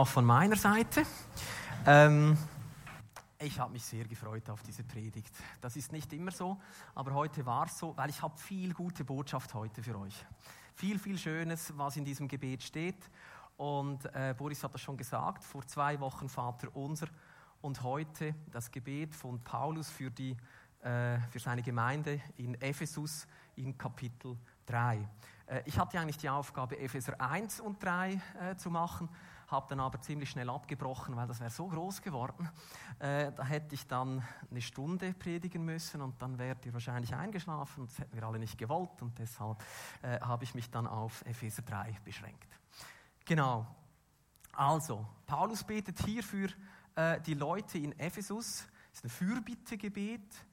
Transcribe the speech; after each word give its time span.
auch 0.00 0.08
von 0.08 0.24
meiner 0.24 0.56
Seite. 0.56 1.04
Ähm, 1.84 2.34
ich 3.38 3.60
habe 3.60 3.70
mich 3.70 3.84
sehr 3.84 4.06
gefreut 4.06 4.48
auf 4.48 4.62
diese 4.62 4.82
Predigt. 4.82 5.30
Das 5.60 5.76
ist 5.76 5.92
nicht 5.92 6.10
immer 6.14 6.30
so, 6.30 6.58
aber 6.94 7.12
heute 7.12 7.44
war 7.44 7.66
es 7.66 7.78
so, 7.78 7.94
weil 7.98 8.08
ich 8.08 8.22
habe 8.22 8.34
viel 8.38 8.72
gute 8.72 9.04
Botschaft 9.04 9.52
heute 9.52 9.82
für 9.82 9.98
euch. 9.98 10.14
Viel, 10.74 10.98
viel 10.98 11.18
Schönes, 11.18 11.74
was 11.76 11.98
in 11.98 12.06
diesem 12.06 12.28
Gebet 12.28 12.62
steht. 12.62 13.10
Und 13.58 14.06
äh, 14.14 14.34
Boris 14.38 14.64
hat 14.64 14.72
das 14.72 14.80
schon 14.80 14.96
gesagt, 14.96 15.44
vor 15.44 15.66
zwei 15.66 16.00
Wochen 16.00 16.30
Vater 16.30 16.74
unser 16.74 17.08
und 17.60 17.82
heute 17.82 18.34
das 18.50 18.70
Gebet 18.70 19.14
von 19.14 19.38
Paulus 19.44 19.90
für, 19.90 20.10
die, 20.10 20.34
äh, 20.82 21.18
für 21.28 21.40
seine 21.40 21.60
Gemeinde 21.60 22.22
in 22.38 22.54
Ephesus 22.62 23.26
in 23.56 23.76
Kapitel 23.76 24.38
3. 24.64 25.06
Äh, 25.44 25.62
ich 25.66 25.78
hatte 25.78 26.00
eigentlich 26.00 26.16
die 26.16 26.30
Aufgabe, 26.30 26.78
Epheser 26.78 27.20
1 27.20 27.60
und 27.60 27.84
3 27.84 28.12
äh, 28.40 28.56
zu 28.56 28.70
machen, 28.70 29.10
habe 29.50 29.66
dann 29.68 29.80
aber 29.80 30.00
ziemlich 30.00 30.30
schnell 30.30 30.48
abgebrochen, 30.48 31.16
weil 31.16 31.26
das 31.26 31.40
wäre 31.40 31.50
so 31.50 31.66
groß 31.66 32.02
geworden. 32.02 32.48
Äh, 32.98 33.32
da 33.32 33.44
hätte 33.44 33.74
ich 33.74 33.86
dann 33.86 34.22
eine 34.50 34.60
Stunde 34.60 35.12
predigen 35.14 35.64
müssen 35.64 36.00
und 36.00 36.20
dann 36.22 36.38
wärt 36.38 36.64
ihr 36.66 36.72
wahrscheinlich 36.72 37.14
eingeschlafen. 37.14 37.86
Das 37.86 37.98
hätten 37.98 38.14
wir 38.14 38.22
alle 38.24 38.38
nicht 38.38 38.58
gewollt 38.58 39.02
und 39.02 39.18
deshalb 39.18 39.62
äh, 40.02 40.20
habe 40.20 40.44
ich 40.44 40.54
mich 40.54 40.70
dann 40.70 40.86
auf 40.86 41.24
Epheser 41.26 41.62
3 41.62 41.98
beschränkt. 42.04 42.58
Genau. 43.24 43.66
Also, 44.52 45.06
Paulus 45.26 45.64
betet 45.64 45.98
hier 46.04 46.22
für 46.22 46.48
äh, 46.94 47.20
die 47.20 47.34
Leute 47.34 47.78
in 47.78 47.98
Ephesus. 47.98 48.64
Das 48.90 48.98
ist 48.98 49.04
ein 49.04 49.10
Fürbittegebet 49.10 50.46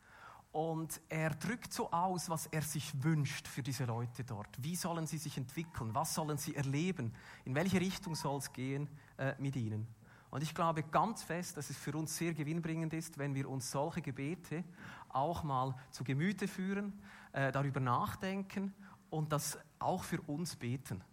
und 0.57 0.99
er 1.07 1.29
drückt 1.35 1.71
so 1.71 1.91
aus, 1.91 2.31
was 2.31 2.47
er 2.47 2.63
sich 2.63 3.03
wünscht 3.03 3.47
für 3.47 3.61
diese 3.61 3.85
Leute 3.85 4.23
dort. 4.23 4.49
Wie 4.57 4.75
sollen 4.75 5.05
sie 5.05 5.19
sich 5.19 5.37
entwickeln? 5.37 5.93
Was 5.93 6.15
sollen 6.15 6.39
sie 6.39 6.55
erleben? 6.55 7.13
In 7.45 7.53
welche 7.53 7.79
Richtung 7.79 8.15
soll 8.15 8.39
es 8.39 8.51
gehen 8.51 8.89
äh, 9.19 9.35
mit 9.37 9.55
ihnen? 9.55 9.85
Und 10.31 10.41
ich 10.41 10.55
glaube 10.55 10.81
ganz 10.81 11.21
fest, 11.21 11.57
dass 11.57 11.69
es 11.69 11.77
für 11.77 11.95
uns 11.95 12.17
sehr 12.17 12.33
gewinnbringend 12.33 12.91
ist, 12.93 13.19
wenn 13.19 13.35
wir 13.35 13.47
uns 13.47 13.69
solche 13.69 14.01
Gebete 14.01 14.63
auch 15.09 15.43
mal 15.43 15.75
zu 15.91 16.03
Gemüte 16.03 16.47
führen, 16.47 16.99
äh, 17.33 17.51
darüber 17.51 17.79
nachdenken 17.79 18.73
und 19.11 19.31
das 19.31 19.59
auch 19.77 20.03
für 20.03 20.21
uns 20.21 20.55
beten. 20.55 21.03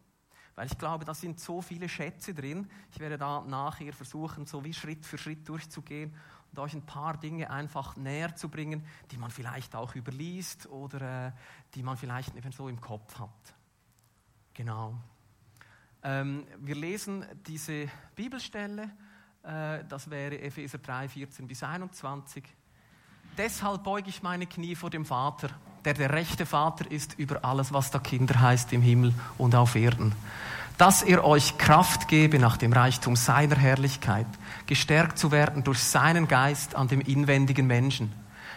Weil 0.54 0.68
ich 0.68 0.78
glaube, 0.78 1.04
da 1.04 1.12
sind 1.12 1.38
so 1.38 1.60
viele 1.60 1.90
Schätze 1.90 2.32
drin. 2.32 2.66
Ich 2.92 2.98
werde 2.98 3.18
da 3.18 3.42
nachher 3.42 3.92
versuchen, 3.92 4.46
so 4.46 4.64
wie 4.64 4.72
Schritt 4.72 5.04
für 5.04 5.18
Schritt 5.18 5.46
durchzugehen 5.46 6.14
und 6.54 6.60
euch 6.60 6.74
ein 6.74 6.86
paar 6.86 7.16
Dinge 7.16 7.50
einfach 7.50 7.96
näher 7.96 8.36
zu 8.36 8.48
bringen, 8.48 8.86
die 9.10 9.16
man 9.16 9.30
vielleicht 9.30 9.74
auch 9.74 9.96
überliest 9.96 10.68
oder 10.68 11.28
äh, 11.28 11.32
die 11.74 11.82
man 11.82 11.96
vielleicht 11.96 12.36
eben 12.36 12.52
so 12.52 12.68
im 12.68 12.80
Kopf 12.80 13.18
hat. 13.18 13.54
Genau. 14.54 14.94
Ähm, 16.04 16.46
wir 16.58 16.76
lesen 16.76 17.24
diese 17.44 17.88
Bibelstelle, 18.14 18.90
äh, 19.42 19.84
das 19.88 20.08
wäre 20.08 20.40
Epheser 20.40 20.78
3, 20.78 21.08
14 21.08 21.48
bis 21.48 21.64
21. 21.64 22.44
Deshalb 23.36 23.82
beuge 23.82 24.10
ich 24.10 24.22
meine 24.22 24.46
Knie 24.46 24.76
vor 24.76 24.90
dem 24.90 25.04
Vater, 25.04 25.48
der 25.84 25.94
der 25.94 26.12
rechte 26.12 26.46
Vater 26.46 26.88
ist 26.88 27.18
über 27.18 27.44
alles, 27.44 27.72
was 27.72 27.90
da 27.90 27.98
Kinder 27.98 28.40
heißt 28.40 28.72
im 28.72 28.82
Himmel 28.82 29.12
und 29.38 29.56
auf 29.56 29.74
Erden 29.74 30.14
dass 30.78 31.02
er 31.02 31.24
euch 31.24 31.58
Kraft 31.58 32.08
gebe 32.08 32.38
nach 32.38 32.56
dem 32.56 32.72
Reichtum 32.72 33.16
seiner 33.16 33.56
Herrlichkeit, 33.56 34.26
gestärkt 34.66 35.18
zu 35.18 35.30
werden 35.30 35.64
durch 35.64 35.78
seinen 35.78 36.28
Geist 36.28 36.74
an 36.74 36.88
dem 36.88 37.00
inwendigen 37.00 37.66
Menschen, 37.66 38.12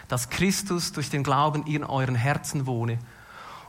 dass 0.08 0.30
Christus 0.30 0.92
durch 0.92 1.10
den 1.10 1.22
Glauben 1.22 1.64
in 1.66 1.84
euren 1.84 2.16
Herzen 2.16 2.66
wohne 2.66 2.98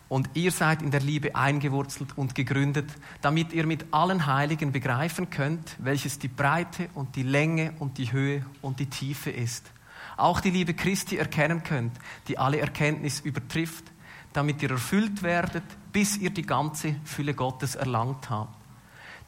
und 0.10 0.32
ihr 0.34 0.52
seid 0.52 0.82
in 0.82 0.90
der 0.92 1.02
Liebe 1.02 1.36
eingewurzelt 1.36 2.18
und 2.18 2.34
gegründet, 2.34 2.90
damit 3.22 3.54
ihr 3.54 3.66
mit 3.66 3.86
allen 3.92 4.26
Heiligen 4.26 4.72
begreifen 4.72 5.30
könnt, 5.30 5.76
welches 5.78 6.18
die 6.18 6.28
Breite 6.28 6.90
und 6.96 7.16
die 7.16 7.24
Länge 7.24 7.74
und 7.78 8.00
die 8.00 8.12
Höhe 8.12 8.44
und 8.62 8.80
die 8.80 8.88
Tiefe 8.88 9.30
ist. 9.30 9.72
Auch 10.18 10.42
die 10.42 10.50
Liebe 10.50 10.74
Christi 10.74 11.18
erkennen 11.18 11.64
könnt, 11.64 11.94
die 12.28 12.40
alle 12.40 12.60
Erkenntnis 12.60 13.20
übertrifft, 13.20 13.86
damit 14.40 14.64
ihr 14.64 14.72
erfüllt 14.72 15.22
werdet 15.22 15.64
bis 15.92 16.18
ihr 16.18 16.30
die 16.30 16.44
ganze 16.46 16.96
Fülle 17.04 17.34
Gottes 17.34 17.76
erlangt 17.76 18.30
habt. 18.30 18.56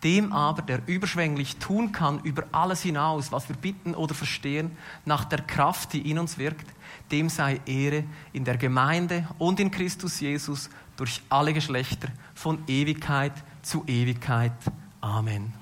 Dem 0.04 0.34
aber, 0.34 0.64
der 0.64 0.82
überschwänglich 0.88 1.58
tun 1.58 1.92
kann 1.92 2.22
über 2.24 2.46
alles 2.52 2.82
hinaus, 2.82 3.32
was 3.32 3.50
wir 3.50 3.56
bitten 3.56 3.94
oder 3.94 4.16
verstehen, 4.16 4.72
nach 5.06 5.26
der 5.26 5.42
Kraft, 5.42 5.94
die 5.94 6.10
in 6.10 6.18
uns 6.18 6.38
wirkt, 6.38 6.66
dem 7.12 7.30
sei 7.30 7.60
Ehre 7.66 8.06
in 8.34 8.44
der 8.44 8.58
Gemeinde 8.58 9.28
und 9.38 9.60
in 9.60 9.70
Christus 9.70 10.20
Jesus 10.20 10.70
durch 10.96 11.22
alle 11.30 11.54
Geschlechter 11.54 12.08
von 12.34 12.64
Ewigkeit 12.68 13.34
zu 13.62 13.84
Ewigkeit. 13.86 14.54
Amen. 15.02 15.54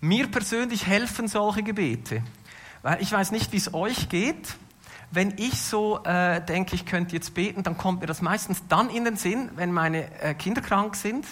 Mir 0.00 0.28
persönlich 0.28 0.86
helfen 0.86 1.26
solche 1.26 1.62
Gebete, 1.62 2.22
weil 2.82 3.00
ich 3.02 3.10
weiß 3.10 3.32
nicht, 3.32 3.50
wie 3.52 3.56
es 3.56 3.72
euch 3.72 4.08
geht 4.08 4.56
wenn 5.14 5.34
ich 5.36 5.60
so 5.60 6.02
äh, 6.04 6.40
denke, 6.44 6.74
ich 6.74 6.86
könnte 6.86 7.14
jetzt 7.14 7.34
beten, 7.34 7.62
dann 7.62 7.78
kommt 7.78 8.00
mir 8.00 8.06
das 8.06 8.22
meistens 8.22 8.66
dann 8.68 8.90
in 8.90 9.04
den 9.04 9.16
Sinn, 9.16 9.50
wenn 9.56 9.72
meine 9.72 10.10
äh, 10.20 10.34
Kinder 10.34 10.60
krank 10.60 10.96
sind 10.96 11.26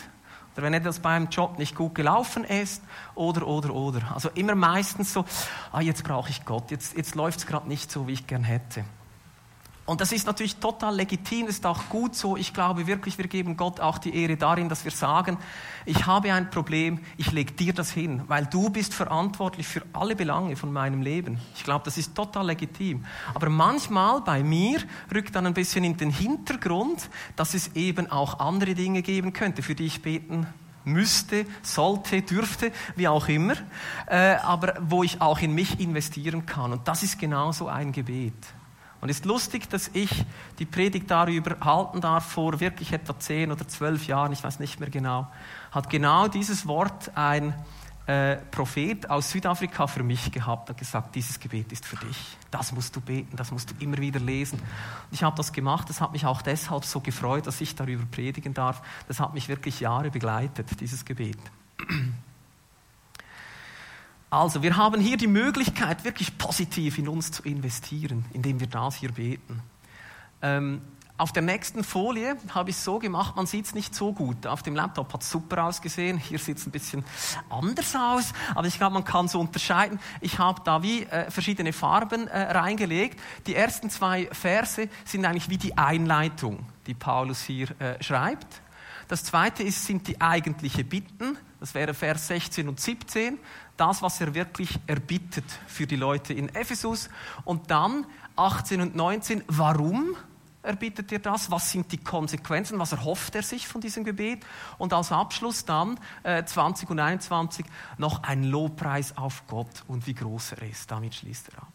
oder 0.55 0.63
wenn 0.63 0.75
etwas 0.75 1.01
beim 1.01 1.29
Job 1.29 1.59
nicht 1.59 1.75
gut 1.75 1.95
gelaufen 1.95 2.45
ist 2.45 2.83
oder, 3.15 3.47
oder, 3.47 3.75
oder. 3.75 4.13
Also 4.15 4.29
immer 4.35 4.55
meistens 4.55 5.13
so, 5.13 5.25
ah, 5.73 5.81
jetzt 5.81 6.05
brauche 6.05 6.31
ich 6.31 6.45
Gott, 6.45 6.71
jetzt, 6.71 6.97
jetzt 6.97 7.15
läuft 7.15 7.41
es 7.41 7.47
gerade 7.47 7.69
nicht 7.69 7.91
so, 7.91 8.07
wie 8.07 8.13
ich 8.13 8.27
gern 8.27 8.45
hätte. 8.45 8.85
Und 9.93 10.01
das 10.01 10.11
ist 10.11 10.27
natürlich 10.27 10.57
total 10.57 10.97
legitim, 10.97 11.49
ist 11.49 11.67
auch 11.67 11.91
gut 11.91 12.15
so. 12.15 12.39
Ich 12.39 12.55
glaube 12.55 12.87
wirklich, 12.87 13.19
wir 13.19 13.29
geben 13.29 13.59
Gott 13.59 13.79
auch 13.79 13.99
die 13.99 14.17
Ehre 14.17 14.39
darin, 14.39 14.71
dass 14.71 14.85
wir 14.85 14.91
sagen, 14.91 15.37
ich 15.85 16.07
habe 16.07 16.33
ein 16.33 16.49
Problem, 16.49 17.01
ich 17.19 17.31
lege 17.31 17.53
dir 17.53 17.75
das 17.75 17.91
hin, 17.91 18.23
weil 18.27 18.47
du 18.47 18.71
bist 18.71 18.95
verantwortlich 18.95 19.67
für 19.67 19.83
alle 19.93 20.17
Belange 20.17 20.57
von 20.57 20.73
meinem 20.73 21.03
Leben. 21.03 21.39
Ich 21.55 21.63
glaube, 21.63 21.85
das 21.85 21.99
ist 21.99 22.15
total 22.15 22.47
legitim. 22.47 23.05
Aber 23.35 23.51
manchmal 23.51 24.23
bei 24.23 24.43
mir 24.43 24.81
rückt 25.15 25.37
dann 25.37 25.45
ein 25.45 25.53
bisschen 25.53 25.85
in 25.85 25.99
den 25.99 26.09
Hintergrund, 26.09 27.11
dass 27.37 27.53
es 27.53 27.77
eben 27.77 28.11
auch 28.11 28.41
andere 28.41 28.75
Dinge 28.75 29.03
geben 29.03 29.35
könnte, 29.35 29.63
für 29.63 29.75
die 29.75 29.85
ich 29.85 30.01
beten 30.01 30.47
müsste, 30.87 31.45
sollte, 31.61 32.23
dürfte, 32.23 32.73
wie 32.97 33.09
auch 33.09 33.29
immer, 33.29 33.57
äh, 34.07 34.37
aber 34.37 34.73
wo 34.81 35.03
ich 35.03 35.21
auch 35.21 35.41
in 35.41 35.53
mich 35.53 35.81
investieren 35.81 36.47
kann. 36.47 36.73
Und 36.73 36.89
das 36.89 37.03
ist 37.03 37.19
genauso 37.19 37.69
ein 37.69 37.93
Gebet. 37.93 38.33
Und 39.03 39.09
es 39.09 39.17
ist 39.17 39.25
lustig, 39.25 39.69
dass 39.69 39.91
ich 39.95 40.25
die 40.61 40.65
Predigt 40.65 41.11
darüber 41.11 41.57
halten 41.61 42.01
darf, 42.01 42.25
vor 42.25 42.61
wirklich 42.61 42.93
etwa 42.93 43.19
zehn 43.19 43.51
oder 43.51 43.67
zwölf 43.67 44.07
Jahren, 44.07 44.31
ich 44.31 44.45
weiß 44.45 44.61
nicht 44.61 44.79
mehr 44.79 44.91
genau, 44.91 45.27
hat 45.73 45.91
genau 45.91 46.29
dieses 46.29 46.69
Wort 46.69 47.11
ein 47.17 47.53
äh, 48.07 48.37
Prophet 48.37 49.11
aus 49.11 49.33
Südafrika 49.33 49.89
für 49.89 50.05
mich 50.05 50.31
gehabt, 50.31 50.71
hat 50.71 50.79
gesagt, 50.79 51.17
dieses 51.17 51.41
Gebet 51.41 51.73
ist 51.73 51.85
für 51.85 51.97
dich. 51.97 52.39
Das 52.53 52.71
musst 52.71 52.95
du 52.95 53.01
beten, 53.01 53.37
das 53.37 53.51
musst 53.51 53.73
du 53.73 53.75
immer 53.81 53.99
wieder 53.99 54.21
lesen. 54.21 54.61
Und 54.61 55.13
ich 55.13 55.25
habe 55.25 55.37
das 55.37 55.53
gemacht, 55.53 55.89
das 55.89 56.01
hat 56.01 56.13
mich 56.13 56.25
auch 56.25 56.41
deshalb 56.41 56.85
so 56.85 57.01
gefreut, 57.01 57.49
dass 57.49 57.61
ich 57.61 57.75
darüber 57.75 58.05
predigen 58.09 58.55
darf. 58.55 58.83
Das 59.09 59.19
hat 59.19 59.35
mich 59.35 59.49
wirklich 59.49 59.81
Jahre 59.81 60.13
begleitet, 60.13 60.81
dieses 60.81 61.05
Gebet. 61.05 61.39
Also, 64.33 64.63
wir 64.63 64.79
haben 64.79 64.99
hier 64.99 65.19
die 65.19 65.27
Möglichkeit, 65.27 66.05
wirklich 66.05 66.39
positiv 66.39 66.97
in 66.97 67.07
uns 67.07 67.33
zu 67.33 67.43
investieren, 67.43 68.25
indem 68.33 68.61
wir 68.61 68.67
das 68.67 68.95
hier 68.95 69.13
beten. 69.13 69.61
Ähm, 70.41 70.81
auf 71.19 71.33
der 71.33 71.43
nächsten 71.43 71.85
Folie 71.85 72.39
habe 72.55 72.71
ich 72.71 72.77
es 72.77 72.83
so 72.83 72.99
gemacht, 72.99 73.37
man 73.37 73.45
sieht 73.45 73.67
es 73.67 73.75
nicht 73.75 73.95
so 73.95 74.15
gut. 74.15 74.47
Auf 74.47 74.63
dem 74.63 74.75
Laptop 74.75 75.13
hat 75.13 75.21
es 75.21 75.31
super 75.31 75.65
ausgesehen, 75.65 76.17
hier 76.17 76.39
sieht 76.39 76.57
es 76.57 76.67
ein 76.67 76.71
bisschen 76.71 77.05
anders 77.51 77.95
aus, 77.95 78.33
aber 78.55 78.67
ich 78.67 78.79
glaube, 78.79 78.95
man 78.95 79.05
kann 79.05 79.29
so 79.29 79.39
unterscheiden. 79.39 80.01
Ich 80.23 80.39
habe 80.39 80.63
da 80.65 80.83
wie 80.83 81.03
äh, 81.03 81.31
verschiedene 81.31 81.75
Farben 81.75 82.27
äh, 82.27 82.53
reingelegt. 82.53 83.21
Die 83.47 83.55
ersten 83.55 83.91
zwei 83.91 84.31
Verse 84.33 84.89
sind 85.05 85.27
eigentlich 85.27 85.51
wie 85.51 85.59
die 85.59 85.77
Einleitung, 85.77 86.65
die 86.87 86.95
Paulus 86.95 87.43
hier 87.43 87.79
äh, 87.83 88.03
schreibt. 88.03 88.63
Das 89.09 89.25
zweite 89.25 89.63
ist, 89.63 89.85
sind 89.85 90.09
die 90.09 90.23
eigentliche 90.23 90.85
Bitten, 90.85 91.37
das 91.63 91.75
wäre 91.75 91.95
Vers 91.95 92.27
16 92.27 92.69
und 92.69 92.81
17 92.81 93.39
das, 93.77 94.03
was 94.03 94.21
er 94.21 94.35
wirklich 94.35 94.81
erbittet 94.89 95.45
für 95.69 95.87
die 95.87 95.95
Leute 95.95 96.35
in 96.35 96.49
Ephesus. 96.49 97.09
Und 97.45 97.71
dann 97.71 98.05
18 98.35 98.81
und 98.81 98.97
19, 98.97 99.45
warum 99.47 100.17
erbittet 100.65 101.13
er 101.13 101.21
das? 101.21 101.53
Was 101.53 101.71
sind 101.71 101.93
die 101.93 101.99
Konsequenzen? 101.99 102.81
Was 102.81 102.91
erhofft 102.91 103.37
er 103.37 103.45
sich 103.45 103.69
von 103.69 103.81
diesem 103.81 104.03
Gebet? 104.03 104.45
Und 104.77 104.93
als 104.93 105.13
Abschluss 105.13 105.65
dann 105.65 106.01
äh, 106.25 106.43
20 106.43 106.91
und 106.91 106.99
21 106.99 107.65
noch 107.97 108.25
ein 108.25 108.43
Lobpreis 108.43 109.17
auf 109.17 109.45
Gott 109.47 109.85
und 109.87 110.09
wie 110.09 110.15
groß 110.15 110.55
er 110.55 110.69
ist. 110.69 110.91
Damit 110.91 111.15
schließt 111.15 111.51
er 111.51 111.63
ab. 111.63 111.73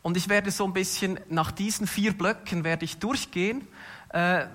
Und 0.00 0.16
ich 0.16 0.30
werde 0.30 0.50
so 0.50 0.64
ein 0.64 0.72
bisschen 0.72 1.20
nach 1.28 1.50
diesen 1.50 1.86
vier 1.86 2.16
Blöcken 2.16 2.64
werde 2.64 2.86
ich 2.86 3.00
durchgehen. 3.00 3.68
Äh, 4.08 4.46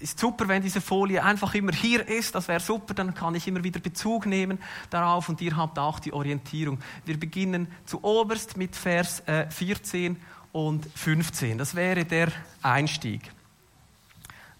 ist 0.00 0.18
super, 0.18 0.48
wenn 0.48 0.62
diese 0.62 0.80
Folie 0.80 1.22
einfach 1.22 1.54
immer 1.54 1.72
hier 1.72 2.06
ist, 2.08 2.34
das 2.34 2.48
wäre 2.48 2.60
super, 2.60 2.94
dann 2.94 3.14
kann 3.14 3.34
ich 3.34 3.46
immer 3.46 3.62
wieder 3.62 3.80
Bezug 3.80 4.26
nehmen 4.26 4.58
darauf 4.88 5.28
und 5.28 5.40
ihr 5.40 5.56
habt 5.56 5.78
auch 5.78 6.00
die 6.00 6.12
Orientierung. 6.12 6.78
Wir 7.04 7.20
beginnen 7.20 7.68
zu 7.84 8.02
oberst 8.02 8.56
mit 8.56 8.74
Vers 8.74 9.20
äh, 9.26 9.48
14 9.50 10.16
und 10.52 10.86
15. 10.94 11.58
Das 11.58 11.74
wäre 11.74 12.04
der 12.04 12.32
Einstieg. 12.62 13.30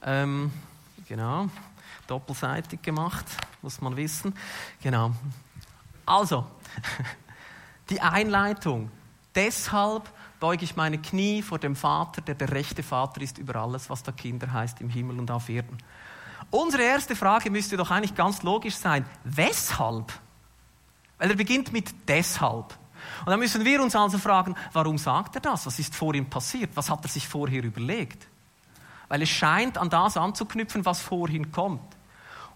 Ähm, 0.02 0.50
genau, 1.08 1.48
doppelseitig 2.06 2.82
gemacht. 2.82 3.24
muss 3.62 3.80
man 3.80 3.96
wissen. 3.96 4.34
Genau. 4.82 5.12
Also, 6.06 6.46
die 7.90 8.00
Einleitung. 8.00 8.90
Deshalb 9.34 10.10
beuge 10.40 10.64
ich 10.64 10.74
meine 10.74 10.98
Knie 10.98 11.42
vor 11.42 11.58
dem 11.58 11.76
Vater, 11.76 12.22
der 12.22 12.34
der 12.34 12.50
rechte 12.50 12.82
Vater 12.82 13.20
ist 13.20 13.38
über 13.38 13.56
alles, 13.56 13.90
was 13.90 14.02
da 14.02 14.10
Kinder 14.10 14.52
heißt 14.52 14.80
im 14.80 14.88
Himmel 14.88 15.18
und 15.18 15.30
auf 15.30 15.48
Erden. 15.48 15.78
Unsere 16.50 16.82
erste 16.82 17.14
Frage 17.14 17.50
müsste 17.50 17.76
doch 17.76 17.90
eigentlich 17.90 18.14
ganz 18.14 18.42
logisch 18.42 18.74
sein. 18.74 19.04
Weshalb? 19.22 20.12
Weil 21.18 21.30
er 21.30 21.36
beginnt 21.36 21.72
mit 21.72 22.08
deshalb. 22.08 22.76
Und 23.20 23.26
dann 23.30 23.38
müssen 23.38 23.64
wir 23.64 23.82
uns 23.82 23.94
also 23.94 24.18
fragen, 24.18 24.56
warum 24.72 24.98
sagt 24.98 25.36
er 25.36 25.40
das? 25.42 25.66
Was 25.66 25.78
ist 25.78 25.94
vor 25.94 26.14
ihm 26.14 26.28
passiert? 26.28 26.70
Was 26.74 26.90
hat 26.90 27.04
er 27.04 27.08
sich 27.08 27.28
vorher 27.28 27.62
überlegt? 27.62 28.26
Weil 29.08 29.22
es 29.22 29.28
scheint 29.28 29.78
an 29.78 29.90
das 29.90 30.16
anzuknüpfen, 30.16 30.84
was 30.84 31.00
vorhin 31.00 31.52
kommt. 31.52 31.96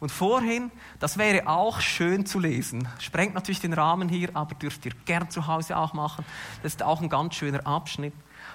Und 0.04 0.10
vorhin, 0.10 0.70
das 0.98 1.16
wäre 1.16 1.48
auch 1.48 1.80
schön 1.80 2.26
zu 2.26 2.38
lesen. 2.38 2.86
Sprengt 2.98 3.32
natürlich 3.32 3.62
den 3.62 3.72
Rahmen 3.72 4.10
hier, 4.10 4.28
aber 4.36 4.54
dürft 4.54 4.84
ihr 4.84 4.92
gern 5.06 5.30
zu 5.30 5.46
Hause 5.46 5.78
auch 5.78 5.94
machen. 5.94 6.26
Das 6.62 6.74
ist 6.74 6.82
auch 6.82 7.00
ein 7.00 7.08
ganz 7.08 7.36
schöner 7.36 7.66
Abschnitt, 7.66 8.12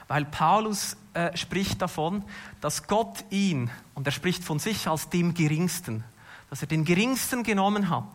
weil 0.07 0.25
Paulus 0.25 0.95
äh, 1.15 1.35
spricht 1.35 1.81
davon, 1.81 2.23
dass 2.61 2.85
Gott 2.85 3.25
ihn, 3.31 3.71
und 3.95 4.05
er 4.05 4.11
spricht 4.11 4.43
von 4.43 4.59
sich 4.59 4.87
als 4.87 5.09
dem 5.09 5.33
Geringsten, 5.33 6.03
dass 6.51 6.61
er 6.61 6.67
den 6.67 6.85
Geringsten 6.85 7.41
genommen 7.41 7.89
hat 7.89 8.11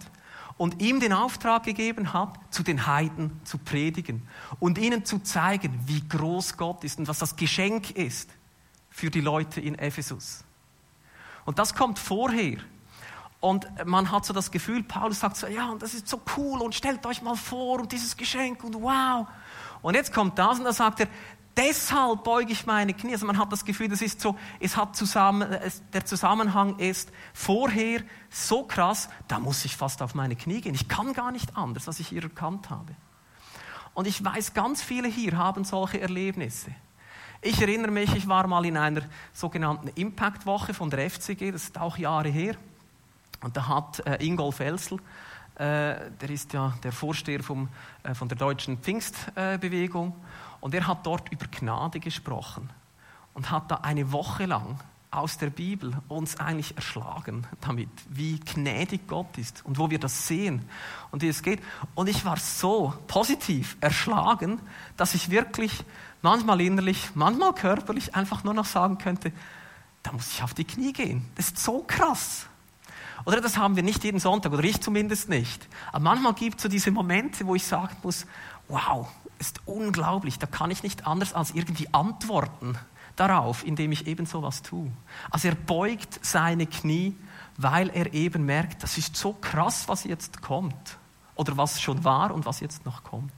und 0.56 0.80
ihm 0.80 1.00
den 1.00 1.12
Auftrag 1.12 1.64
gegeben 1.64 2.12
hat, 2.12 2.38
zu 2.50 2.62
den 2.62 2.86
Heiden 2.86 3.40
zu 3.42 3.58
predigen 3.58 4.28
und 4.60 4.78
ihnen 4.78 5.04
zu 5.04 5.18
zeigen, 5.18 5.80
wie 5.86 6.06
groß 6.06 6.56
Gott 6.56 6.84
ist 6.84 7.00
und 7.00 7.08
was 7.08 7.18
das 7.18 7.34
Geschenk 7.34 7.90
ist 7.90 8.30
für 8.90 9.10
die 9.10 9.22
Leute 9.22 9.60
in 9.60 9.74
Ephesus. 9.74 10.44
Und 11.44 11.58
das 11.58 11.74
kommt 11.74 11.98
vorher. 11.98 12.58
Und 13.44 13.66
man 13.84 14.10
hat 14.10 14.24
so 14.24 14.32
das 14.32 14.50
Gefühl, 14.50 14.82
Paulus 14.82 15.20
sagt 15.20 15.36
so, 15.36 15.46
ja, 15.46 15.68
und 15.68 15.82
das 15.82 15.92
ist 15.92 16.08
so 16.08 16.18
cool 16.38 16.62
und 16.62 16.74
stellt 16.74 17.04
euch 17.04 17.20
mal 17.20 17.36
vor 17.36 17.78
und 17.80 17.92
dieses 17.92 18.16
Geschenk 18.16 18.64
und 18.64 18.80
wow. 18.80 19.26
Und 19.82 19.92
jetzt 19.92 20.14
kommt 20.14 20.38
das 20.38 20.58
und 20.58 20.64
da 20.64 20.72
sagt 20.72 21.00
er, 21.00 21.08
deshalb 21.54 22.24
beuge 22.24 22.52
ich 22.52 22.64
meine 22.64 22.94
Knie. 22.94 23.12
Also 23.12 23.26
man 23.26 23.36
hat 23.36 23.52
das 23.52 23.66
Gefühl, 23.66 23.88
das 23.88 24.00
ist 24.00 24.22
so, 24.22 24.34
es 24.60 24.78
hat 24.78 24.96
zusammen, 24.96 25.52
es, 25.52 25.82
der 25.92 26.06
Zusammenhang 26.06 26.78
ist 26.78 27.12
vorher 27.34 28.00
so 28.30 28.62
krass, 28.64 29.10
da 29.28 29.38
muss 29.38 29.62
ich 29.66 29.76
fast 29.76 30.00
auf 30.00 30.14
meine 30.14 30.36
Knie 30.36 30.62
gehen. 30.62 30.74
Ich 30.74 30.88
kann 30.88 31.12
gar 31.12 31.30
nicht 31.30 31.54
anders, 31.54 31.86
was 31.86 32.00
ich 32.00 32.08
hier 32.08 32.22
erkannt 32.22 32.70
habe. 32.70 32.96
Und 33.92 34.06
ich 34.06 34.24
weiß, 34.24 34.54
ganz 34.54 34.82
viele 34.82 35.08
hier 35.08 35.36
haben 35.36 35.64
solche 35.64 36.00
Erlebnisse. 36.00 36.70
Ich 37.42 37.60
erinnere 37.60 37.90
mich, 37.90 38.14
ich 38.14 38.26
war 38.26 38.46
mal 38.46 38.64
in 38.64 38.78
einer 38.78 39.02
sogenannten 39.34 39.88
Impact-Woche 39.88 40.72
von 40.72 40.88
der 40.88 41.10
FCG, 41.10 41.52
das 41.52 41.64
ist 41.64 41.78
auch 41.78 41.98
Jahre 41.98 42.30
her. 42.30 42.56
Und 43.42 43.56
da 43.56 43.68
hat 43.68 44.00
äh, 44.06 44.24
Ingolf 44.24 44.60
Elsel, 44.60 44.98
äh, 45.56 46.10
der 46.20 46.30
ist 46.30 46.52
ja 46.52 46.74
der 46.82 46.92
Vorsteher 46.92 47.42
vom, 47.42 47.68
äh, 48.02 48.14
von 48.14 48.28
der 48.28 48.38
deutschen 48.38 48.78
Pfingstbewegung, 48.78 50.14
und 50.60 50.72
er 50.72 50.86
hat 50.86 51.04
dort 51.04 51.30
über 51.30 51.46
Gnade 51.46 52.00
gesprochen 52.00 52.70
und 53.34 53.50
hat 53.50 53.70
da 53.70 53.76
eine 53.76 54.12
Woche 54.12 54.46
lang 54.46 54.80
aus 55.10 55.38
der 55.38 55.50
Bibel 55.50 55.92
uns 56.08 56.40
eigentlich 56.40 56.74
erschlagen 56.76 57.46
damit, 57.60 57.90
wie 58.08 58.40
gnädig 58.40 59.06
Gott 59.06 59.38
ist 59.38 59.64
und 59.64 59.78
wo 59.78 59.90
wir 59.90 60.00
das 60.00 60.26
sehen 60.26 60.68
und 61.10 61.22
wie 61.22 61.28
es 61.28 61.42
geht. 61.42 61.62
Und 61.94 62.08
ich 62.08 62.24
war 62.24 62.36
so 62.36 62.94
positiv 63.06 63.76
erschlagen, 63.80 64.60
dass 64.96 65.14
ich 65.14 65.30
wirklich 65.30 65.84
manchmal 66.22 66.60
innerlich, 66.60 67.10
manchmal 67.14 67.54
körperlich 67.54 68.14
einfach 68.14 68.42
nur 68.42 68.54
noch 68.54 68.64
sagen 68.64 68.98
könnte, 68.98 69.32
da 70.02 70.12
muss 70.12 70.32
ich 70.32 70.42
auf 70.42 70.54
die 70.54 70.64
Knie 70.64 70.92
gehen. 70.92 71.28
Das 71.36 71.48
ist 71.48 71.58
so 71.58 71.84
krass. 71.86 72.46
Oder 73.24 73.40
das 73.40 73.56
haben 73.56 73.76
wir 73.76 73.82
nicht 73.82 74.04
jeden 74.04 74.20
Sonntag, 74.20 74.52
oder 74.52 74.64
ich 74.64 74.80
zumindest 74.80 75.28
nicht. 75.28 75.66
Aber 75.92 76.04
manchmal 76.04 76.34
gibt 76.34 76.56
es 76.56 76.62
so 76.62 76.68
diese 76.68 76.90
Momente, 76.90 77.46
wo 77.46 77.54
ich 77.54 77.66
sagen 77.66 77.96
muss, 78.02 78.26
wow, 78.68 79.08
ist 79.38 79.60
unglaublich. 79.66 80.38
Da 80.38 80.46
kann 80.46 80.70
ich 80.70 80.82
nicht 80.82 81.06
anders 81.06 81.32
als 81.32 81.52
irgendwie 81.52 81.92
antworten 81.92 82.76
darauf, 83.16 83.64
indem 83.64 83.92
ich 83.92 84.06
eben 84.06 84.26
so 84.26 84.42
was 84.42 84.62
tue. 84.62 84.90
Also 85.30 85.48
er 85.48 85.54
beugt 85.54 86.18
seine 86.22 86.66
Knie, 86.66 87.16
weil 87.56 87.88
er 87.90 88.12
eben 88.12 88.44
merkt, 88.44 88.82
das 88.82 88.98
ist 88.98 89.16
so 89.16 89.32
krass, 89.32 89.84
was 89.88 90.04
jetzt 90.04 90.42
kommt. 90.42 90.98
Oder 91.36 91.56
was 91.56 91.80
schon 91.80 92.04
war 92.04 92.32
und 92.32 92.46
was 92.46 92.60
jetzt 92.60 92.84
noch 92.84 93.02
kommt. 93.02 93.32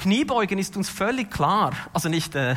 Kniebeugen 0.00 0.58
ist 0.58 0.78
uns 0.78 0.88
völlig 0.88 1.30
klar. 1.30 1.74
Also 1.92 2.08
nicht, 2.08 2.34
äh, 2.34 2.56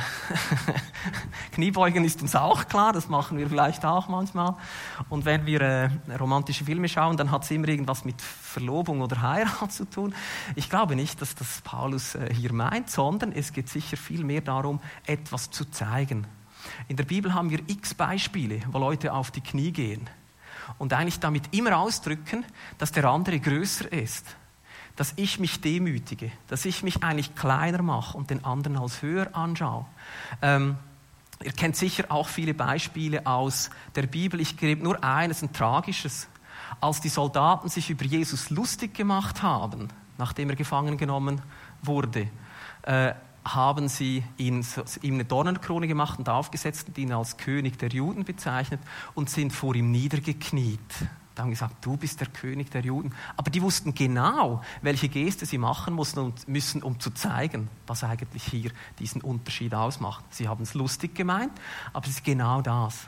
Kniebeugen 1.52 2.06
ist 2.06 2.22
uns 2.22 2.38
auch 2.38 2.70
klar, 2.70 2.94
das 2.94 3.10
machen 3.10 3.38
wir 3.38 3.50
vielleicht 3.50 3.84
auch 3.84 4.08
manchmal. 4.08 4.56
Und 5.10 5.26
wenn 5.26 5.46
wir 5.46 5.60
äh, 5.60 5.90
romantische 6.18 6.64
Filme 6.64 6.88
schauen, 6.88 7.18
dann 7.18 7.32
hat 7.32 7.44
es 7.44 7.52
immer 7.52 7.68
irgendwas 7.68 8.06
mit 8.06 8.22
Verlobung 8.22 9.02
oder 9.02 9.22
Heirat 9.22 9.74
zu 9.74 9.84
tun. 9.84 10.16
Ich 10.56 10.70
glaube 10.70 10.96
nicht, 10.96 11.22
dass 11.22 11.36
das 11.36 11.60
Paulus 11.66 12.16
äh, 12.16 12.34
hier 12.34 12.54
meint, 12.54 12.90
sondern 12.90 13.34
es 13.34 13.52
geht 13.52 13.68
sicher 13.68 13.98
viel 13.98 14.24
mehr 14.24 14.40
darum, 14.40 14.80
etwas 15.06 15.52
zu 15.52 15.66
zeigen. 15.66 16.26
In 16.88 16.96
der 16.96 17.04
Bibel 17.04 17.34
haben 17.34 17.50
wir 17.50 17.60
x 17.68 17.94
Beispiele, 17.94 18.62
wo 18.72 18.78
Leute 18.78 19.12
auf 19.12 19.32
die 19.32 19.42
Knie 19.42 19.74
gehen 19.74 20.10
und 20.78 20.94
eigentlich 20.94 21.20
damit 21.20 21.54
immer 21.54 21.78
ausdrücken, 21.78 22.46
dass 22.78 22.94
der 22.94 23.04
andere 23.04 23.42
größer 23.42 23.92
ist 23.92 24.38
dass 24.96 25.14
ich 25.16 25.40
mich 25.40 25.62
demütige, 25.62 26.32
dass 26.48 26.66
ich 26.66 26.84
mich 26.84 27.04
eigentlich 27.04 27.36
kleiner 27.36 27.82
mache 27.82 28.18
und 28.18 28.30
den 28.30 28.46
anderen 28.46 28.78
als 28.78 29.02
höher 29.02 29.36
anschaue. 29.36 29.86
Ähm, 30.42 30.78
ihr 31.44 31.52
kennt 31.52 31.76
sicher 31.76 32.06
auch 32.10 32.28
viele 32.28 32.54
Beispiele 32.54 33.26
aus 33.26 33.70
der 33.96 34.04
Bibel. 34.04 34.40
Ich 34.40 34.58
gebe 34.58 34.84
nur 34.84 35.04
eines, 35.04 35.42
ein 35.42 35.52
tragisches. 35.54 36.28
Als 36.80 37.02
die 37.02 37.10
Soldaten 37.10 37.70
sich 37.70 37.90
über 37.90 38.06
Jesus 38.06 38.50
lustig 38.50 38.94
gemacht 38.94 39.42
haben, 39.42 39.90
nachdem 40.18 40.50
er 40.50 40.56
gefangen 40.56 40.98
genommen 40.98 41.42
wurde, 41.82 42.30
äh, 42.84 43.14
haben 43.46 43.90
sie 43.90 44.24
ihn, 44.38 44.66
ihm 45.02 45.16
eine 45.16 45.26
Dornenkrone 45.26 45.88
gemacht 45.88 46.20
und 46.20 46.30
aufgesetzt 46.30 46.88
und 46.88 46.98
ihn 46.98 47.12
als 47.12 47.38
König 47.38 47.78
der 47.78 47.90
Juden 47.90 48.24
bezeichnet 48.24 48.80
und 49.16 49.30
sind 49.30 49.52
vor 49.52 49.76
ihm 49.76 49.92
niedergekniet. 49.92 50.80
Da 51.36 51.44
haben 51.44 51.50
gesagt, 51.50 51.84
du 51.84 51.98
bist 51.98 52.20
der 52.20 52.28
König 52.28 52.70
der 52.70 52.82
Juden. 52.82 53.14
Aber 53.36 53.50
die 53.50 53.62
wussten 53.62 53.96
genau, 53.96 54.62
welche 54.82 55.10
Geste 55.10 55.46
sie 55.46 55.58
machen 55.58 55.96
mussten 55.96 56.20
und 56.20 56.48
müssen, 56.48 56.84
um 56.84 57.00
zu 57.00 57.10
zeigen, 57.10 57.70
was 57.88 58.04
eigentlich 58.04 58.44
hier 58.44 58.72
diesen 59.00 59.22
Unterschied 59.22 59.74
ausmacht. 59.74 60.24
Sie 60.30 60.48
haben 60.48 60.62
es 60.64 60.76
lustig 60.76 61.16
gemeint, 61.16 61.52
aber 61.92 62.06
es 62.06 62.18
ist 62.18 62.24
genau 62.24 62.62
das. 62.62 63.08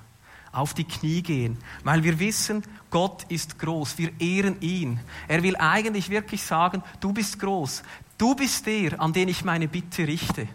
Auf 0.51 0.73
die 0.73 0.85
Knie 0.85 1.21
gehen, 1.21 1.57
weil 1.83 2.03
wir 2.03 2.17
wissen, 2.17 2.63
Gott 2.89 3.25
ist 3.29 3.59
groß. 3.59 3.97
Wir 3.97 4.19
ehren 4.19 4.59
ihn. 4.61 4.99
Er 5.27 5.43
will 5.43 5.57
eigentlich 5.57 6.09
wirklich 6.09 6.41
sagen, 6.41 6.81
du 7.01 7.13
bist 7.13 7.39
groß. 7.39 7.83
Du 8.17 8.35
bist 8.35 8.65
der, 8.65 8.99
an 9.01 9.13
den 9.13 9.27
ich 9.27 9.43
meine 9.43 9.67
Bitte 9.67 10.07
richte. 10.07 10.47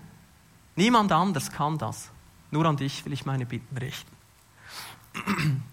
Niemand 0.74 1.12
anders 1.12 1.52
kann 1.52 1.76
das. 1.76 2.10
Nur 2.50 2.64
an 2.64 2.78
dich 2.78 3.04
will 3.04 3.12
ich 3.12 3.26
meine 3.26 3.46
Bitten 3.46 3.76
richten. 3.76 4.10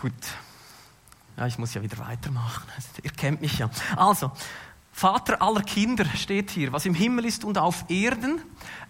Gut. 0.00 0.12
Ja, 1.36 1.46
ich 1.46 1.58
muss 1.58 1.74
ja 1.74 1.82
wieder 1.82 1.98
weitermachen. 1.98 2.66
Ihr 3.02 3.10
kennt 3.10 3.42
mich 3.42 3.58
ja. 3.58 3.68
Also, 3.96 4.32
Vater 4.92 5.42
aller 5.42 5.60
Kinder 5.60 6.06
steht 6.06 6.50
hier, 6.50 6.72
was 6.72 6.86
im 6.86 6.94
Himmel 6.94 7.26
ist 7.26 7.44
und 7.44 7.58
auf 7.58 7.84
Erden. 7.88 8.40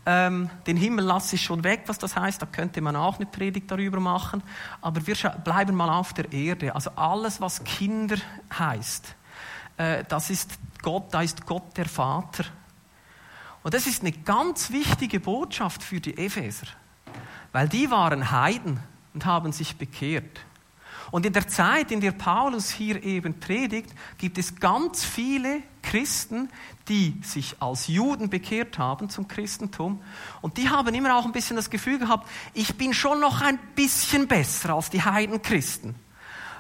Ähm, 0.07 0.51
den 0.69 0.77
Himmel 0.77 1.05
lasse 1.05 1.35
ich 1.35 1.43
schon 1.43 1.65
weg, 1.65 1.83
was 1.87 1.99
das 1.99 2.15
heißt. 2.15 2.41
Da 2.41 2.47
könnte 2.47 2.81
man 2.81 2.95
auch 2.95 3.17
eine 3.17 3.27
Predigt 3.27 3.69
darüber 3.73 3.99
machen. 3.99 4.43
Aber 4.81 5.05
wir 5.05 5.17
bleiben 5.45 5.75
mal 5.75 5.91
auf 5.91 6.13
der 6.13 6.33
Erde. 6.33 6.77
Also 6.77 6.91
alles, 6.95 7.41
was 7.41 7.65
Kinder 7.65 8.17
heißt, 8.57 9.15
äh, 9.79 10.05
das 10.09 10.31
ist 10.31 10.59
Gott, 10.81 11.13
da 11.13 11.23
ist 11.23 11.45
Gott 11.45 11.77
der 11.77 11.87
Vater. 11.87 12.45
Und 13.65 13.75
das 13.75 13.89
ist 13.89 14.03
eine 14.03 14.13
ganz 14.13 14.71
wichtige 14.71 15.19
Botschaft 15.19 15.83
für 15.83 16.01
die 16.01 16.17
Epheser. 16.17 16.67
Weil 17.51 17.69
die 17.69 17.91
waren 17.91 18.31
Heiden 18.31 18.79
und 19.13 19.27
haben 19.27 19.51
sich 19.51 19.77
bekehrt. 19.77 20.41
Und 21.11 21.27
in 21.27 21.33
der 21.33 21.49
Zeit, 21.49 21.91
in 21.91 22.01
der 22.01 22.13
Paulus 22.13 22.71
hier 22.71 23.03
eben 23.03 23.41
predigt, 23.41 23.91
gibt 24.19 24.39
es 24.39 24.57
ganz 24.57 25.05
viele 25.05 25.63
Christen, 25.83 26.49
die 26.89 27.21
sich 27.23 27.57
als 27.61 27.89
Juden 27.89 28.31
bekehrt 28.31 28.79
haben 28.79 29.11
zum 29.11 29.27
Christentum. 29.27 30.01
Und 30.41 30.57
die 30.57 30.69
haben 30.69 30.95
immer 30.95 31.17
auch 31.17 31.25
ein 31.25 31.33
bisschen 31.33 31.57
das 31.57 31.71
Gefühl 31.71 31.99
gehabt, 31.99 32.29
ich 32.55 32.77
bin 32.77 32.95
schon 32.95 33.21
noch 33.21 33.41
ein 33.41 33.59
bisschen 33.75 34.29
besser 34.29 34.75
als 34.75 34.91
die 34.91 35.03
Heidenchristen. 35.03 35.95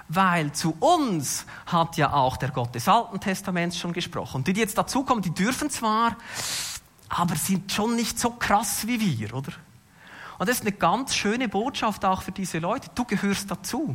Weil 0.09 0.50
zu 0.52 0.76
uns 0.80 1.47
hat 1.66 1.97
ja 1.97 2.12
auch 2.12 2.37
der 2.37 2.50
Gott 2.50 2.75
des 2.75 2.88
Alten 2.88 3.21
Testaments 3.21 3.78
schon 3.78 3.92
gesprochen. 3.92 4.42
Die, 4.42 4.52
die 4.52 4.61
jetzt 4.61 4.76
dazukommen, 4.76 5.23
die 5.23 5.33
dürfen 5.33 5.71
zwar, 5.71 6.16
aber 7.09 7.37
sind 7.37 7.71
schon 7.71 7.95
nicht 7.95 8.19
so 8.19 8.30
krass 8.30 8.88
wie 8.88 9.00
wir, 9.00 9.35
oder? 9.35 9.52
Und 10.38 10.49
das 10.49 10.57
ist 10.57 10.62
eine 10.62 10.73
ganz 10.73 11.14
schöne 11.14 11.49
Botschaft 11.49 12.04
auch 12.04 12.23
für 12.23 12.33
diese 12.33 12.59
Leute. 12.59 12.88
Du 12.95 13.04
gehörst 13.04 13.50
dazu. 13.50 13.95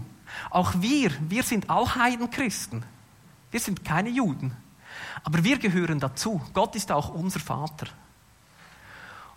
Auch 0.50 0.74
wir, 0.80 1.12
wir 1.30 1.44
sind 1.44 1.70
auch 1.70 1.96
Heidenchristen. 1.96 2.84
Wir 3.51 3.60
sind 3.60 3.86
keine 3.86 4.10
Juden. 4.10 4.56
Aber 5.24 5.44
wir 5.44 5.58
gehören 5.58 6.00
dazu. 6.00 6.42
Gott 6.54 6.75
ist 6.75 6.92
auch 6.92 7.10
unser 7.10 7.39
Vater. 7.39 7.88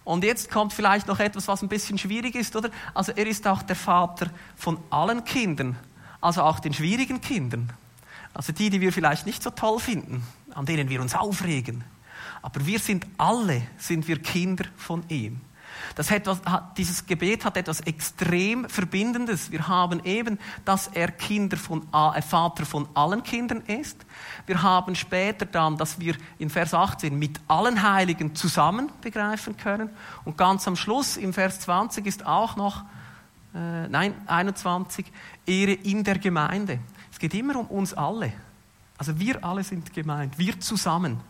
Und 0.05 0.25
jetzt 0.25 0.51
kommt 0.51 0.73
vielleicht 0.73 1.07
noch 1.07 1.21
etwas, 1.21 1.49
was 1.49 1.63
ein 1.63 1.69
bisschen 1.69 1.99
schwierig 1.99 2.35
ist, 2.35 2.57
oder? 2.57 2.71
Also 2.95 3.13
er 3.13 3.27
ist 3.27 3.47
auch 3.47 3.63
der 3.63 3.77
Vater 3.77 4.31
von 4.57 4.79
allen 4.91 5.25
Kindern. 5.25 5.77
also 6.21 6.43
auch 6.43 6.61
den 6.61 6.75
schwierigen 6.75 7.21
Kindern. 7.21 7.73
Also 8.35 8.53
die, 8.53 8.71
die 8.71 8.81
wir 8.81 8.93
vielleicht 8.93 9.27
nicht 9.27 9.43
so 9.43 9.51
toll 9.51 9.79
finden, 9.79 10.23
an 10.55 10.67
denen 10.67 10.89
wir 10.89 11.01
uns 11.01 11.15
aufregen. 11.15 11.85
Aber 12.43 12.65
wir 12.67 12.79
sind 12.79 13.07
alle, 13.19 13.63
sind 13.79 14.09
wir 14.09 14.21
Kinder 14.21 14.65
von 14.77 15.05
ihm. 15.09 15.41
Das 15.95 16.11
etwas, 16.11 16.41
dieses 16.77 17.07
Gebet 17.07 17.45
hat 17.45 17.57
etwas 17.57 17.81
extrem 17.81 18.69
Verbindendes. 18.69 19.51
Wir 19.51 19.69
haben 19.69 20.05
eben, 20.05 20.39
dass 20.65 20.89
er 20.89 21.11
Kinder 21.11 21.57
von, 21.57 21.87
äh, 21.93 22.23
Vater 22.23 22.67
von 22.67 22.89
allen 22.95 23.23
Kindern 23.23 23.63
ist. 23.63 24.05
Wir 24.47 24.63
haben 24.63 24.95
später 24.95 25.47
dann, 25.47 25.77
dass 25.77 25.99
wir 25.99 26.15
in 26.39 26.51
Vers 26.51 26.75
18 26.75 27.19
mit 27.19 27.41
allen 27.49 27.83
Heiligen 27.83 28.35
zusammen 28.35 28.91
begreifen 29.01 29.57
können. 29.57 29.91
Und 30.25 30.37
ganz 30.37 30.67
am 30.69 30.77
Schluss, 30.77 31.17
im 31.17 31.33
Vers 31.33 31.61
20 31.61 32.07
ist 32.07 32.27
auch 32.27 32.57
noch, 32.57 32.85
äh, 33.55 33.89
nein, 33.89 34.15
21, 34.27 35.07
Ehre 35.47 35.73
in 35.73 36.05
der 36.05 36.19
Gemeinde. 36.19 36.79
Es 37.11 37.19
geht 37.19 37.35
immer 37.35 37.57
um 37.57 37.67
uns 37.67 37.95
alle. 37.95 38.33
Also 38.97 39.19
wir 39.19 39.45
alle 39.45 39.63
sind 39.63 39.93
gemeint, 39.93 40.39
wir 40.39 40.59
zusammen, 40.61 41.21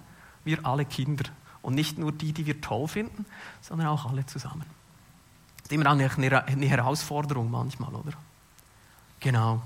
wir 0.44 0.64
alle 0.64 0.86
Kinder. 0.86 1.24
Und 1.68 1.74
nicht 1.74 1.98
nur 1.98 2.12
die, 2.12 2.32
die 2.32 2.46
wir 2.46 2.62
toll 2.62 2.88
finden, 2.88 3.26
sondern 3.60 3.88
auch 3.88 4.06
alle 4.06 4.24
zusammen. 4.24 4.64
Das 5.58 5.64
ist 5.66 5.72
immer 5.72 5.90
eine, 5.90 6.66
Herausforderung 6.66 7.50
manchmal, 7.50 7.94
oder? 7.94 8.12
Genau. 9.20 9.60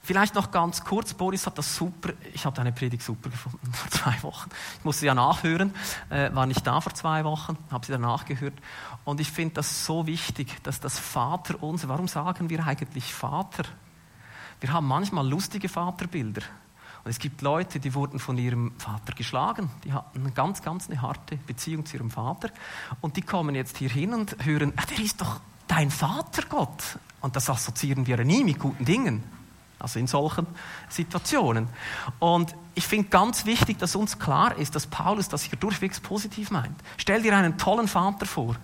Vielleicht 0.00 0.36
noch 0.36 0.52
ganz 0.52 0.84
kurz, 0.84 1.12
Boris 1.12 1.44
hat 1.44 1.58
das 1.58 1.74
super, 1.74 2.12
ich 2.32 2.46
habe 2.46 2.54
deine 2.54 2.70
Predigt 2.70 3.02
super 3.02 3.30
gefunden 3.30 3.66
vor 3.72 3.90
zwei 3.90 4.22
Wochen. 4.22 4.48
Ich 4.78 4.84
musste 4.84 5.06
ja 5.06 5.14
nachhören, 5.16 5.74
äh, 6.08 6.32
war 6.32 6.46
nicht 6.46 6.64
da 6.64 6.80
vor 6.80 6.94
zwei 6.94 7.24
Wochen, 7.24 7.58
habe 7.72 7.84
sie 7.84 7.90
dann 7.90 8.02
nachgehört. 8.02 8.54
Und 9.04 9.18
ich 9.18 9.32
finde 9.32 9.54
das 9.54 9.84
so 9.84 10.06
wichtig, 10.06 10.62
dass 10.62 10.78
das 10.78 11.00
Vater 11.00 11.60
unser, 11.64 11.88
warum 11.88 12.06
sagen 12.06 12.48
wir 12.48 12.64
eigentlich 12.64 13.12
Vater? 13.12 13.64
Wir 14.60 14.72
haben 14.72 14.86
manchmal 14.86 15.28
lustige 15.28 15.68
Vaterbilder. 15.68 16.42
Und 17.02 17.10
es 17.10 17.18
gibt 17.18 17.40
Leute, 17.40 17.80
die 17.80 17.94
wurden 17.94 18.18
von 18.18 18.36
ihrem 18.36 18.72
Vater 18.78 19.14
geschlagen. 19.14 19.70
Die 19.84 19.92
hatten 19.92 20.20
eine 20.20 20.32
ganz, 20.32 20.62
ganz 20.62 20.88
eine 20.88 21.00
harte 21.00 21.36
Beziehung 21.36 21.86
zu 21.86 21.96
ihrem 21.96 22.10
Vater. 22.10 22.50
Und 23.00 23.16
die 23.16 23.22
kommen 23.22 23.54
jetzt 23.54 23.78
hier 23.78 23.88
hin 23.88 24.12
und 24.12 24.36
hören, 24.44 24.72
ah, 24.76 24.84
der 24.90 25.04
ist 25.04 25.20
doch 25.20 25.40
dein 25.66 25.90
Vater 25.90 26.42
Gott. 26.48 26.98
Und 27.20 27.36
das 27.36 27.48
assoziieren 27.48 28.06
wir 28.06 28.22
nie 28.24 28.44
mit 28.44 28.58
guten 28.58 28.84
Dingen. 28.84 29.22
Also 29.78 29.98
in 29.98 30.06
solchen 30.06 30.46
Situationen. 30.90 31.68
Und 32.18 32.54
ich 32.74 32.86
finde 32.86 33.08
ganz 33.08 33.46
wichtig, 33.46 33.78
dass 33.78 33.96
uns 33.96 34.18
klar 34.18 34.56
ist, 34.58 34.74
dass 34.74 34.86
Paulus 34.86 35.28
das 35.28 35.42
hier 35.42 35.58
durchwegs 35.58 36.00
positiv 36.00 36.50
meint. 36.50 36.78
Stell 36.98 37.22
dir 37.22 37.34
einen 37.34 37.56
tollen 37.56 37.88
Vater 37.88 38.26
vor, 38.26 38.56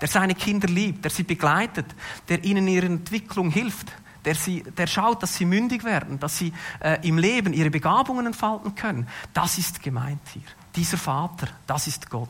der 0.00 0.08
seine 0.08 0.34
Kinder 0.34 0.66
liebt, 0.66 1.04
der 1.04 1.12
sie 1.12 1.22
begleitet, 1.22 1.86
der 2.28 2.42
ihnen 2.42 2.66
in 2.66 2.74
ihrer 2.74 2.86
Entwicklung 2.86 3.50
hilft, 3.50 3.92
der, 4.28 4.34
sie, 4.34 4.62
der 4.62 4.86
schaut, 4.86 5.22
dass 5.22 5.36
sie 5.36 5.46
mündig 5.46 5.84
werden, 5.84 6.20
dass 6.20 6.36
sie 6.36 6.52
äh, 6.80 6.98
im 7.08 7.16
Leben 7.16 7.54
ihre 7.54 7.70
Begabungen 7.70 8.26
entfalten 8.26 8.74
können. 8.74 9.08
Das 9.32 9.56
ist 9.56 9.82
gemeint 9.82 10.20
hier. 10.34 10.42
Dieser 10.76 10.98
Vater, 10.98 11.48
das 11.66 11.86
ist 11.86 12.10
Gott. 12.10 12.28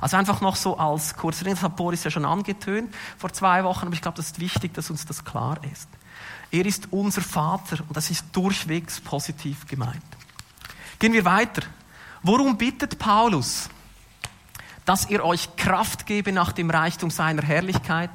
Also 0.00 0.16
einfach 0.16 0.40
noch 0.40 0.56
so 0.56 0.76
als 0.76 1.14
kurzer 1.14 1.44
das 1.44 1.62
hat 1.62 1.76
Boris 1.76 2.02
ja 2.02 2.10
schon 2.10 2.24
angetönt 2.24 2.92
vor 3.16 3.32
zwei 3.32 3.62
Wochen, 3.62 3.86
aber 3.86 3.94
ich 3.94 4.02
glaube, 4.02 4.16
das 4.16 4.26
ist 4.26 4.40
wichtig, 4.40 4.74
dass 4.74 4.90
uns 4.90 5.06
das 5.06 5.24
klar 5.24 5.60
ist. 5.70 5.88
Er 6.50 6.66
ist 6.66 6.88
unser 6.90 7.20
Vater 7.20 7.78
und 7.86 7.96
das 7.96 8.10
ist 8.10 8.24
durchwegs 8.32 9.00
positiv 9.00 9.68
gemeint. 9.68 10.02
Gehen 10.98 11.12
wir 11.12 11.24
weiter. 11.24 11.62
Worum 12.24 12.58
bittet 12.58 12.98
Paulus? 12.98 13.68
Dass 14.84 15.04
er 15.04 15.24
euch 15.24 15.54
Kraft 15.54 16.06
gebe 16.06 16.32
nach 16.32 16.50
dem 16.50 16.70
Reichtum 16.70 17.12
seiner 17.12 17.42
Herrlichkeit 17.42 18.10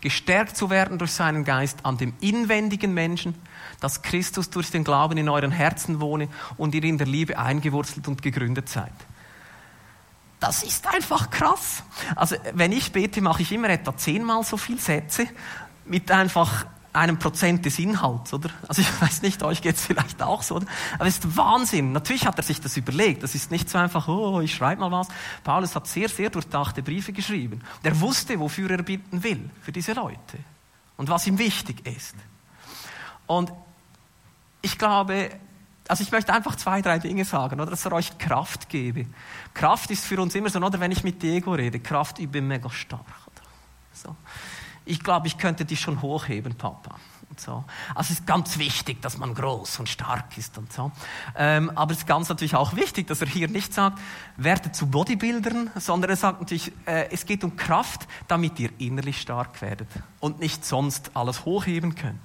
gestärkt 0.00 0.56
zu 0.56 0.70
werden 0.70 0.98
durch 0.98 1.12
seinen 1.12 1.44
Geist 1.44 1.84
an 1.84 1.98
dem 1.98 2.14
inwendigen 2.20 2.94
Menschen, 2.94 3.34
dass 3.80 4.02
Christus 4.02 4.50
durch 4.50 4.70
den 4.70 4.84
Glauben 4.84 5.18
in 5.18 5.28
euren 5.28 5.50
Herzen 5.50 6.00
wohne 6.00 6.28
und 6.56 6.74
ihr 6.74 6.84
in 6.84 6.98
der 6.98 7.06
Liebe 7.06 7.38
eingewurzelt 7.38 8.06
und 8.08 8.22
gegründet 8.22 8.68
seid. 8.68 8.92
Das 10.40 10.62
ist 10.62 10.86
einfach 10.86 11.30
krass. 11.30 11.82
Also 12.14 12.36
wenn 12.54 12.70
ich 12.70 12.92
bete, 12.92 13.20
mache 13.20 13.42
ich 13.42 13.50
immer 13.50 13.70
etwa 13.70 13.96
zehnmal 13.96 14.44
so 14.44 14.56
viele 14.56 14.78
Sätze 14.78 15.26
mit 15.84 16.10
einfach 16.10 16.66
einem 16.92 17.18
Prozent 17.18 17.64
des 17.64 17.78
Inhalts, 17.78 18.32
oder? 18.32 18.50
Also 18.66 18.82
ich 18.82 19.02
weiß 19.02 19.22
nicht, 19.22 19.42
euch 19.42 19.62
geht 19.62 19.76
es 19.76 19.84
vielleicht 19.84 20.22
auch 20.22 20.42
so, 20.42 20.56
oder? 20.56 20.66
Aber 20.94 21.06
es 21.06 21.18
ist 21.18 21.36
Wahnsinn. 21.36 21.92
Natürlich 21.92 22.26
hat 22.26 22.36
er 22.38 22.42
sich 22.42 22.60
das 22.60 22.76
überlegt. 22.76 23.22
Das 23.22 23.34
ist 23.34 23.50
nicht 23.50 23.68
so 23.68 23.78
einfach, 23.78 24.08
oh, 24.08 24.40
ich 24.40 24.54
schreibe 24.54 24.80
mal 24.80 24.90
was. 24.90 25.08
Paulus 25.44 25.74
hat 25.74 25.86
sehr, 25.86 26.08
sehr 26.08 26.30
durchdachte 26.30 26.82
Briefe 26.82 27.12
geschrieben. 27.12 27.60
Und 27.76 27.86
er 27.86 28.00
wusste, 28.00 28.38
wofür 28.38 28.70
er 28.70 28.82
bitten 28.82 29.22
will, 29.22 29.50
für 29.62 29.72
diese 29.72 29.92
Leute. 29.92 30.38
Und 30.96 31.08
was 31.08 31.26
ihm 31.26 31.38
wichtig 31.38 31.86
ist. 31.86 32.16
Und 33.26 33.52
ich 34.62 34.78
glaube, 34.78 35.30
also 35.86 36.02
ich 36.02 36.10
möchte 36.10 36.32
einfach 36.32 36.56
zwei, 36.56 36.82
drei 36.82 36.98
Dinge 36.98 37.24
sagen, 37.24 37.60
oder 37.60 37.70
dass 37.70 37.84
er 37.84 37.92
euch 37.92 38.18
Kraft 38.18 38.68
gebe. 38.68 39.06
Kraft 39.54 39.90
ist 39.90 40.04
für 40.04 40.20
uns 40.20 40.34
immer 40.34 40.50
so, 40.50 40.58
oder 40.58 40.80
wenn 40.80 40.90
ich 40.90 41.04
mit 41.04 41.22
Diego 41.22 41.52
rede, 41.52 41.80
Kraft 41.80 42.18
übe 42.18 42.42
mega 42.42 42.68
stark. 42.70 43.06
Oder? 43.26 43.42
So 43.92 44.16
ich 44.88 45.02
glaube, 45.02 45.26
ich 45.26 45.38
könnte 45.38 45.64
dich 45.64 45.80
schon 45.80 46.02
hochheben, 46.02 46.54
Papa. 46.54 46.96
Und 47.30 47.40
so. 47.40 47.64
Also 47.94 48.12
es 48.12 48.20
ist 48.20 48.26
ganz 48.26 48.56
wichtig, 48.56 49.02
dass 49.02 49.18
man 49.18 49.34
groß 49.34 49.80
und 49.80 49.88
stark 49.88 50.38
ist 50.38 50.56
und 50.56 50.72
so. 50.72 50.90
Ähm, 51.36 51.70
aber 51.74 51.92
es 51.92 51.98
ist 51.98 52.06
ganz 52.06 52.30
natürlich 52.30 52.56
auch 52.56 52.74
wichtig, 52.74 53.06
dass 53.06 53.20
er 53.20 53.26
hier 53.26 53.48
nicht 53.48 53.74
sagt, 53.74 53.98
werde 54.38 54.72
zu 54.72 54.86
Bodybuildern, 54.86 55.70
sondern 55.76 56.10
er 56.10 56.16
sagt 56.16 56.40
natürlich, 56.40 56.72
äh, 56.86 57.10
es 57.10 57.26
geht 57.26 57.44
um 57.44 57.56
Kraft, 57.56 58.08
damit 58.28 58.58
ihr 58.58 58.70
innerlich 58.78 59.20
stark 59.20 59.60
werdet 59.60 59.88
und 60.20 60.40
nicht 60.40 60.64
sonst 60.64 61.10
alles 61.14 61.44
hochheben 61.44 61.94
könnt. 61.94 62.20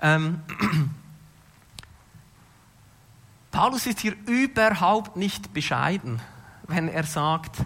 Ähm, 0.00 0.40
Paulus 3.50 3.86
ist 3.86 4.00
hier 4.00 4.14
überhaupt 4.26 5.16
nicht 5.16 5.52
bescheiden, 5.52 6.22
wenn 6.66 6.88
er 6.88 7.04
sagt, 7.04 7.56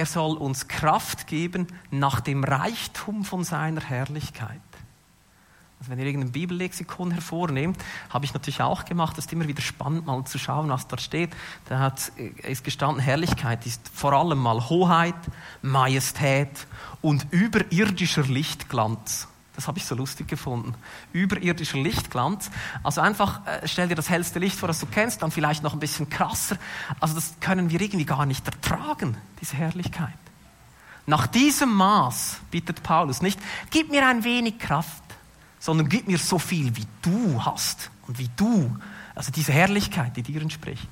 er 0.00 0.06
soll 0.06 0.38
uns 0.38 0.66
Kraft 0.66 1.26
geben 1.26 1.66
nach 1.90 2.20
dem 2.20 2.42
Reichtum 2.42 3.22
von 3.22 3.44
seiner 3.44 3.82
Herrlichkeit. 3.82 4.62
Also 5.78 5.90
wenn 5.90 5.98
ihr 5.98 6.06
irgendein 6.06 6.32
Bibellexikon 6.32 7.10
hervornehmt, 7.10 7.76
habe 8.08 8.24
ich 8.24 8.32
natürlich 8.32 8.62
auch 8.62 8.86
gemacht, 8.86 9.18
das 9.18 9.26
ist 9.26 9.32
immer 9.34 9.46
wieder 9.46 9.60
spannend 9.60 10.06
mal 10.06 10.24
zu 10.24 10.38
schauen, 10.38 10.70
was 10.70 10.88
dort 10.88 11.02
steht. 11.02 11.36
Da 11.68 11.80
hat, 11.80 12.12
ist 12.16 12.64
gestanden, 12.64 13.02
Herrlichkeit 13.02 13.66
ist 13.66 13.90
vor 13.92 14.14
allem 14.14 14.38
mal 14.38 14.70
Hoheit, 14.70 15.14
Majestät 15.60 16.66
und 17.02 17.26
überirdischer 17.30 18.22
Lichtglanz. 18.22 19.28
Das 19.60 19.68
habe 19.68 19.76
ich 19.76 19.84
so 19.84 19.94
lustig 19.94 20.26
gefunden. 20.26 20.74
Überirdischer 21.12 21.76
Lichtglanz. 21.76 22.50
Also 22.82 23.02
einfach, 23.02 23.46
äh, 23.46 23.68
stell 23.68 23.88
dir 23.88 23.94
das 23.94 24.08
hellste 24.08 24.38
Licht 24.38 24.56
vor, 24.56 24.68
das 24.68 24.80
du 24.80 24.86
kennst, 24.86 25.20
dann 25.20 25.30
vielleicht 25.30 25.62
noch 25.62 25.74
ein 25.74 25.80
bisschen 25.80 26.08
krasser. 26.08 26.56
Also 26.98 27.14
das 27.14 27.34
können 27.40 27.68
wir 27.68 27.78
irgendwie 27.78 28.06
gar 28.06 28.24
nicht 28.24 28.46
ertragen, 28.46 29.18
diese 29.38 29.58
Herrlichkeit. 29.58 30.16
Nach 31.04 31.26
diesem 31.26 31.74
Maß 31.74 32.38
bittet 32.50 32.82
Paulus 32.82 33.20
nicht, 33.20 33.38
gib 33.68 33.90
mir 33.90 34.08
ein 34.08 34.24
wenig 34.24 34.58
Kraft, 34.58 35.02
sondern 35.58 35.90
gib 35.90 36.08
mir 36.08 36.16
so 36.16 36.38
viel, 36.38 36.74
wie 36.74 36.86
du 37.02 37.44
hast 37.44 37.90
und 38.06 38.18
wie 38.18 38.30
du, 38.36 38.74
also 39.14 39.30
diese 39.30 39.52
Herrlichkeit, 39.52 40.16
die 40.16 40.22
dir 40.22 40.40
entspricht. 40.40 40.88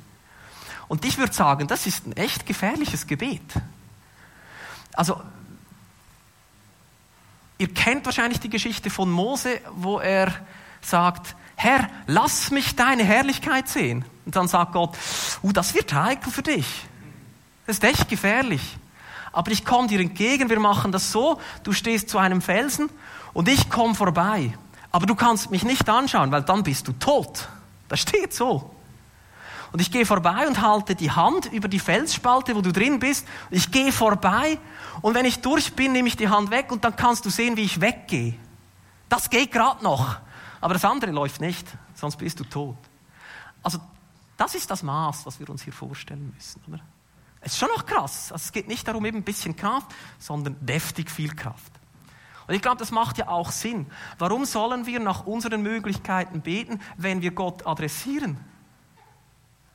Und 0.89 1.07
ich 1.07 1.17
würde 1.17 1.33
sagen, 1.33 1.69
das 1.69 1.87
ist 1.87 2.07
ein 2.07 2.13
echt 2.13 2.45
gefährliches 2.45 3.07
Gebet. 3.07 3.51
Also 4.93 5.23
Ihr 7.59 7.75
kennt 7.75 8.07
wahrscheinlich 8.07 8.41
die 8.41 8.51
Geschichte 8.51 8.89
von 8.89 9.11
Mose, 9.11 9.61
wo 9.75 9.99
er 9.99 10.33
sagt, 10.81 11.35
Herr, 11.57 11.89
lass 12.07 12.53
mich 12.53 12.77
deine 12.77 13.03
Herrlichkeit 13.03 13.69
sehen. 13.69 14.05
Und 14.25 14.37
dann 14.37 14.47
sagt 14.47 14.73
Gott, 14.73 14.97
uh, 15.43 15.53
das 15.53 15.75
wird 15.75 15.93
heikel 15.93 16.31
für 16.31 16.43
dich. 16.43 16.67
Das 17.67 17.79
ist 17.79 17.85
echt 17.85 18.09
gefährlich. 18.09 18.63
Aber 19.33 19.51
ich 19.51 19.65
komme 19.65 19.89
dir 19.89 20.01
entgegen, 20.01 20.49
wir 20.51 20.61
machen 20.61 20.93
das 20.93 21.11
so, 21.11 21.41
du 21.65 21.73
stehst 21.73 22.09
zu 22.09 22.19
einem 22.19 22.41
Felsen 22.41 22.89
und 23.33 23.49
ich 23.49 23.69
komme 23.69 23.95
vorbei. 23.95 24.53
Aber 24.93 25.07
du 25.07 25.15
kannst 25.15 25.51
mich 25.51 25.65
nicht 25.65 25.89
anschauen, 25.89 26.31
weil 26.31 26.43
dann 26.43 26.63
bist 26.63 26.87
du 26.89 26.93
tot. 26.93 27.49
Das 27.89 28.01
steht 28.01 28.33
so. 28.33 28.71
Und 29.73 29.81
ich 29.81 29.91
gehe 29.91 30.07
vorbei 30.07 30.47
und 30.47 30.63
halte 30.63 30.95
die 30.95 31.11
Hand 31.11 31.47
über 31.53 31.69
die 31.69 31.79
Felsspalte, 31.79 32.57
wo 32.57 32.63
du 32.63 32.73
drin 32.73 32.99
bist. 32.99 33.27
Ich 33.51 33.71
gehe 33.71 33.93
vorbei 33.93 34.59
und 35.03 35.15
wenn 35.15 35.27
ich 35.27 35.41
durch 35.41 35.75
bin, 35.75 35.93
nehme 35.93 36.09
ich 36.09 36.17
die 36.17 36.29
Hand 36.29 36.51
weg 36.51 36.73
und 36.73 36.85
dann 36.85 36.97
kannst 36.97 37.25
du 37.25 37.31
sehen, 37.31 37.57
wie 37.57 37.65
ich 37.65 37.81
weggehe. 37.81 38.35
Das 39.09 39.31
geht 39.31 39.53
gerade 39.53 39.83
noch. 39.85 40.17
Aber 40.61 40.75
das 40.75 40.85
andere 40.85 41.11
läuft 41.11 41.41
nicht, 41.41 41.67
sonst 41.95 42.17
bist 42.17 42.41
du 42.41 42.45
tot. 42.45 42.77
Also 43.63 43.79
das 44.37 44.55
ist 44.55 44.71
das 44.71 44.83
Maß, 44.83 45.27
was 45.27 45.39
wir 45.39 45.49
uns 45.51 45.63
hier 45.63 45.73
vorstellen 45.73 46.33
müssen. 46.35 46.63
Oder? 46.69 46.81
Es 47.41 47.53
ist 47.53 47.59
schon 47.59 47.69
noch 47.69 47.87
krass. 47.87 48.33
Also 48.33 48.45
es 48.45 48.53
geht 48.53 48.69
nicht 48.69 48.87
darum, 48.89 49.05
eben 49.05 49.19
ein 49.19 49.25
bisschen 49.25 49.55
Kraft, 49.55 49.95
sondern 50.19 50.57
deftig 50.65 51.11
viel 51.11 51.35
Kraft. 51.35 51.73
Und 52.47 52.55
ich 52.55 52.63
glaube, 52.63 52.79
das 52.79 52.91
macht 52.91 53.19
ja 53.19 53.29
auch 53.29 53.51
Sinn. 53.51 53.87
Warum 54.19 54.45
sollen 54.47 54.87
wir 54.87 55.01
nach 55.01 55.27
unseren 55.27 55.63
Möglichkeiten 55.63 56.41
beten, 56.41 56.81
wenn 56.97 57.21
wir 57.21 57.33
Gott 57.33 57.67
adressieren? 57.67 58.39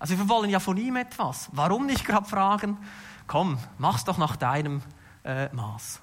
Also 0.04 0.18
wir 0.18 0.28
wollen 0.28 0.50
ja 0.50 0.60
von 0.60 0.76
ihm 0.76 0.98
etwas. 0.98 1.48
Warum 1.54 1.86
nicht 1.86 2.04
gerade 2.04 2.28
fragen, 2.28 2.78
komm, 3.26 3.58
mach's 3.78 4.04
doch 4.04 4.18
nach 4.18 4.36
deinem 4.36 4.82
äh, 5.24 5.48
Maß. 5.56 6.02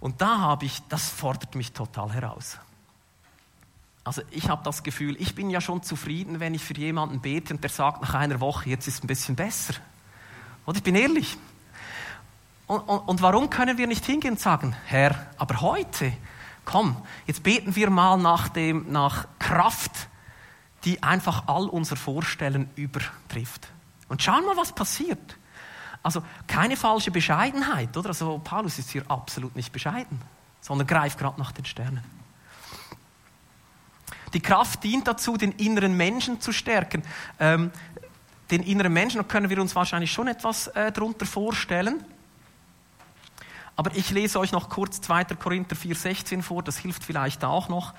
Und 0.00 0.22
da 0.22 0.38
habe 0.38 0.64
ich, 0.64 0.80
das 0.88 1.10
fordert 1.10 1.54
mich 1.54 1.72
total 1.72 2.10
heraus. 2.10 2.56
Also 4.04 4.22
ich 4.30 4.48
habe 4.48 4.64
das 4.64 4.82
Gefühl, 4.84 5.20
ich 5.20 5.34
bin 5.34 5.50
ja 5.50 5.60
schon 5.60 5.82
zufrieden, 5.82 6.40
wenn 6.40 6.54
ich 6.54 6.64
für 6.64 6.72
jemanden 6.72 7.20
bete 7.20 7.52
und 7.52 7.62
der 7.62 7.68
sagt 7.68 8.00
nach 8.00 8.14
einer 8.14 8.40
Woche, 8.40 8.70
jetzt 8.70 8.88
ist 8.88 8.94
es 8.94 9.04
ein 9.04 9.06
bisschen 9.06 9.36
besser. 9.36 9.74
Und 10.64 10.78
ich 10.78 10.82
bin 10.82 10.94
ehrlich. 10.94 11.36
Und, 12.68 12.80
und, 12.88 13.00
und 13.00 13.20
warum 13.20 13.50
können 13.50 13.76
wir 13.76 13.86
nicht 13.86 14.06
hingehen 14.06 14.32
und 14.32 14.40
sagen, 14.40 14.74
Herr, 14.86 15.26
aber 15.36 15.60
heute, 15.60 16.14
komm, 16.64 16.96
jetzt 17.26 17.42
beten 17.42 17.76
wir 17.76 17.90
mal 17.90 18.16
nach, 18.16 18.48
dem, 18.48 18.90
nach 18.90 19.26
Kraft, 19.38 20.08
die 20.84 21.02
einfach 21.02 21.44
all 21.46 21.68
unser 21.68 21.96
Vorstellen 21.96 22.68
übertrifft. 22.76 23.68
Und 24.08 24.22
schauen 24.22 24.44
mal, 24.44 24.56
was 24.56 24.72
passiert. 24.72 25.36
Also 26.02 26.22
keine 26.46 26.76
falsche 26.76 27.10
Bescheidenheit, 27.10 27.96
oder? 27.96 28.08
Also 28.08 28.40
Paulus 28.42 28.78
ist 28.78 28.90
hier 28.90 29.08
absolut 29.08 29.54
nicht 29.54 29.72
bescheiden, 29.72 30.20
sondern 30.60 30.86
greift 30.86 31.18
gerade 31.18 31.38
nach 31.38 31.52
den 31.52 31.64
Sternen. 31.64 32.02
Die 34.34 34.40
Kraft 34.40 34.82
dient 34.82 35.06
dazu, 35.06 35.36
den 35.36 35.52
inneren 35.52 35.96
Menschen 35.96 36.40
zu 36.40 36.52
stärken. 36.52 37.02
Ähm, 37.38 37.70
den 38.50 38.62
inneren 38.62 38.92
Menschen 38.92 39.26
können 39.28 39.50
wir 39.50 39.60
uns 39.60 39.74
wahrscheinlich 39.76 40.12
schon 40.12 40.26
etwas 40.26 40.68
äh, 40.68 40.90
darunter 40.90 41.26
vorstellen. 41.26 42.02
Aber 43.76 43.94
ich 43.94 44.10
lese 44.10 44.38
euch 44.38 44.52
noch 44.52 44.68
kurz 44.68 45.00
2. 45.00 45.24
Korinther 45.36 45.76
4,16 45.76 46.42
vor, 46.42 46.62
das 46.62 46.78
hilft 46.78 47.04
vielleicht 47.04 47.44
auch 47.44 47.68
noch. 47.68 47.94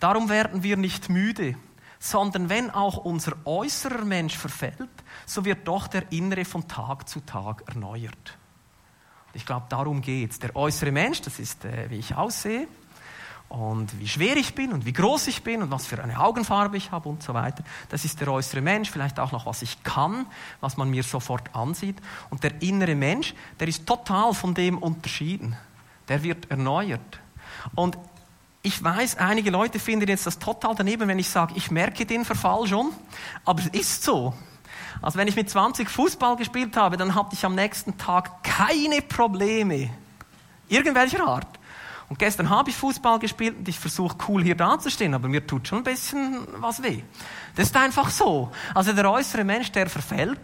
Darum 0.00 0.28
werden 0.28 0.62
wir 0.62 0.76
nicht 0.76 1.08
müde, 1.08 1.56
sondern 2.02 2.48
wenn 2.48 2.68
auch 2.68 2.96
unser 2.96 3.34
äußerer 3.44 4.04
Mensch 4.04 4.36
verfällt, 4.36 4.90
so 5.24 5.44
wird 5.44 5.68
doch 5.68 5.86
der 5.86 6.10
innere 6.10 6.44
von 6.44 6.66
Tag 6.66 7.08
zu 7.08 7.20
Tag 7.20 7.62
erneuert. 7.68 8.36
Ich 9.34 9.46
glaube, 9.46 9.66
darum 9.68 10.02
geht 10.02 10.32
es. 10.32 10.38
Der 10.40 10.56
äußere 10.56 10.90
Mensch, 10.90 11.20
das 11.20 11.38
ist, 11.38 11.64
äh, 11.64 11.88
wie 11.90 11.98
ich 11.98 12.16
aussehe, 12.16 12.66
und 13.48 14.00
wie 14.00 14.08
schwer 14.08 14.36
ich 14.36 14.54
bin 14.56 14.72
und 14.72 14.84
wie 14.84 14.92
groß 14.92 15.28
ich 15.28 15.44
bin 15.44 15.62
und 15.62 15.70
was 15.70 15.86
für 15.86 16.02
eine 16.02 16.18
Augenfarbe 16.18 16.76
ich 16.76 16.90
habe 16.90 17.08
und 17.08 17.22
so 17.22 17.34
weiter. 17.34 17.62
Das 17.88 18.04
ist 18.04 18.20
der 18.20 18.28
äußere 18.28 18.62
Mensch, 18.62 18.90
vielleicht 18.90 19.20
auch 19.20 19.30
noch, 19.30 19.46
was 19.46 19.62
ich 19.62 19.84
kann, 19.84 20.26
was 20.60 20.76
man 20.76 20.90
mir 20.90 21.04
sofort 21.04 21.54
ansieht. 21.54 21.98
Und 22.30 22.42
der 22.42 22.62
innere 22.62 22.96
Mensch, 22.96 23.34
der 23.60 23.68
ist 23.68 23.86
total 23.86 24.34
von 24.34 24.54
dem 24.54 24.78
unterschieden. 24.78 25.54
Der 26.08 26.24
wird 26.24 26.50
erneuert. 26.50 27.20
Und 27.76 27.96
ich 28.62 28.82
weiß, 28.82 29.16
einige 29.16 29.50
Leute 29.50 29.78
finden 29.78 30.08
jetzt 30.08 30.26
das 30.26 30.38
total 30.38 30.74
daneben, 30.76 31.08
wenn 31.08 31.18
ich 31.18 31.28
sage, 31.28 31.54
ich 31.56 31.70
merke 31.70 32.06
den 32.06 32.24
Verfall 32.24 32.66
schon, 32.66 32.92
aber 33.44 33.60
es 33.60 33.68
ist 33.68 34.04
so. 34.04 34.34
Also 35.00 35.18
wenn 35.18 35.26
ich 35.26 35.34
mit 35.34 35.50
20 35.50 35.90
Fußball 35.90 36.36
gespielt 36.36 36.76
habe, 36.76 36.96
dann 36.96 37.14
hatte 37.14 37.34
ich 37.34 37.44
am 37.44 37.56
nächsten 37.56 37.98
Tag 37.98 38.44
keine 38.44 39.02
Probleme 39.02 39.90
irgendwelcher 40.68 41.26
Art. 41.26 41.58
Und 42.08 42.18
gestern 42.18 42.50
habe 42.50 42.70
ich 42.70 42.76
Fußball 42.76 43.18
gespielt 43.18 43.56
und 43.58 43.68
ich 43.68 43.78
versuche 43.78 44.16
cool 44.28 44.42
hier 44.42 44.54
dazustehen, 44.54 45.14
aber 45.14 45.28
mir 45.28 45.46
tut 45.46 45.66
schon 45.66 45.78
ein 45.78 45.84
bisschen 45.84 46.46
was 46.58 46.82
weh. 46.82 47.02
Das 47.56 47.68
ist 47.68 47.76
einfach 47.76 48.10
so. 48.10 48.52
Also 48.74 48.92
der 48.92 49.10
äußere 49.10 49.44
Mensch, 49.44 49.72
der 49.72 49.88
verfällt. 49.88 50.38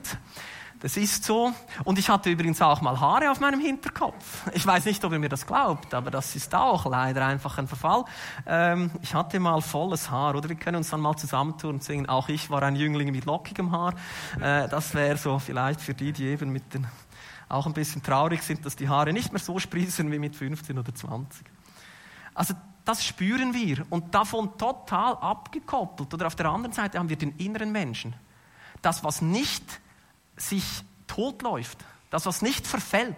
Das 0.81 0.97
ist 0.97 1.25
so. 1.25 1.53
Und 1.83 1.99
ich 1.99 2.09
hatte 2.09 2.31
übrigens 2.31 2.63
auch 2.63 2.81
mal 2.81 3.01
Haare 3.01 3.31
auf 3.31 3.41
meinem 3.41 3.59
Hinterkopf. 3.59 4.49
Ich 4.53 4.65
weiß 4.65 4.85
nicht, 4.85 5.05
ob 5.05 5.13
ihr 5.13 5.19
mir 5.19 5.29
das 5.29 5.45
glaubt, 5.45 5.93
aber 5.93 6.11
das 6.11 6.37
ist 6.37 6.55
auch 6.55 6.87
leider 6.87 7.27
einfach 7.27 7.59
ein 7.59 7.67
Verfall. 7.67 8.05
Ähm, 8.47 8.93
ich 9.03 9.13
hatte 9.13 9.41
mal 9.41 9.61
volles 9.61 10.09
Haar, 10.09 10.37
oder 10.37 10.49
wir 10.49 10.57
können 10.57 10.77
uns 10.77 10.91
dann 10.91 11.01
mal 11.01 11.17
zusammentun 11.17 11.77
und 11.77 11.85
singen, 11.85 12.09
auch 12.09 12.29
ich 12.29 12.49
war 12.49 12.63
ein 12.63 12.77
Jüngling 12.77 13.11
mit 13.11 13.25
lockigem 13.25 13.73
Haar. 13.73 13.95
Äh, 14.41 14.69
das 14.69 14.95
wäre 14.95 15.17
so 15.17 15.41
vielleicht 15.41 15.81
für 15.81 15.95
die, 15.95 16.13
die 16.13 16.27
eben 16.27 16.51
mit 16.51 16.73
den 16.75 16.87
auch 17.49 17.67
ein 17.67 17.73
bisschen 17.73 18.03
traurig 18.03 18.43
sind, 18.43 18.65
dass 18.65 18.77
die 18.77 18.89
Haare 18.89 19.13
nicht 19.13 19.33
mehr 19.33 19.41
so 19.41 19.59
sprießen 19.59 20.11
wie 20.13 20.19
mit 20.19 20.37
15 20.37 20.79
oder 20.79 20.95
20. 20.95 21.47
Also 22.35 22.55
das 22.85 23.05
spüren 23.05 23.53
wir 23.53 23.85
und 23.91 24.15
davon 24.15 24.57
total 24.57 25.15
abgekoppelt. 25.15 26.13
Oder 26.15 26.27
auf 26.27 26.37
der 26.37 26.47
anderen 26.47 26.73
Seite 26.73 26.99
haben 26.99 27.09
wir 27.09 27.17
den 27.17 27.37
inneren 27.37 27.73
Menschen. 27.73 28.15
Das, 28.83 29.03
was 29.03 29.23
nicht 29.23 29.81
sich 30.39 30.85
totläuft, 31.07 31.79
das, 32.11 32.27
was 32.27 32.43
nicht 32.43 32.67
verfällt, 32.67 33.17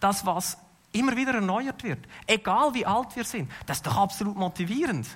das, 0.00 0.26
was 0.26 0.58
immer 0.92 1.16
wieder 1.16 1.34
erneuert 1.34 1.82
wird, 1.82 2.00
egal 2.26 2.74
wie 2.74 2.86
alt 2.86 3.14
wir 3.16 3.24
sind, 3.24 3.50
das 3.66 3.78
ist 3.78 3.86
doch 3.86 3.96
absolut 3.96 4.36
motivierend. 4.36 5.06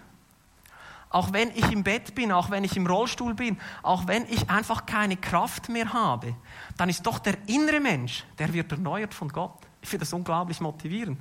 Auch 1.11 1.33
wenn 1.33 1.51
ich 1.51 1.71
im 1.71 1.85
Bett 1.85 2.15
bin, 2.15 2.33
auch 2.33 2.49
wenn 2.49 2.65
ich 2.65 2.75
im 2.75 2.87
Rollstuhl 2.87 3.35
bin, 3.35 3.59
auch 3.83 4.07
wenn 4.07 4.25
ich 4.31 4.49
einfach 4.49 4.87
keine 4.87 5.19
Kraft 5.19 5.69
mehr 5.69 5.93
habe, 5.93 6.35
dann 6.79 6.89
ist 6.89 7.05
doch 7.05 7.19
der 7.19 7.37
innere 7.49 7.81
Mensch, 7.81 8.25
der 8.39 8.51
wird 8.53 8.73
erneuert 8.73 9.13
von 9.13 9.29
Gott. 9.29 9.59
Ich 9.83 9.91
finde 9.91 10.07
das 10.07 10.13
unglaublich 10.15 10.61
motivierend. 10.61 11.21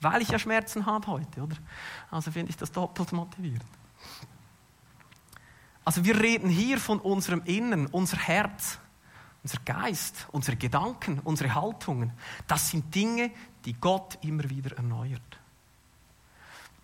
Weil 0.00 0.22
ich 0.22 0.28
ja 0.28 0.38
Schmerzen 0.40 0.86
habe 0.86 1.06
heute, 1.06 1.42
oder? 1.42 1.56
Also 2.10 2.32
finde 2.32 2.50
ich 2.50 2.56
das 2.56 2.72
doppelt 2.72 3.12
motivierend. 3.12 3.64
Also 5.84 6.04
wir 6.04 6.20
reden 6.20 6.48
hier 6.48 6.78
von 6.78 6.98
unserem 6.98 7.42
Innern, 7.44 7.86
unser 7.86 8.18
Herz, 8.18 8.78
unser 9.42 9.58
Geist, 9.64 10.26
unsere 10.32 10.56
Gedanken, 10.56 11.20
unsere 11.20 11.54
Haltungen. 11.54 12.12
Das 12.46 12.70
sind 12.70 12.94
Dinge, 12.94 13.30
die 13.64 13.74
Gott 13.74 14.18
immer 14.22 14.48
wieder 14.48 14.76
erneuert. 14.76 15.38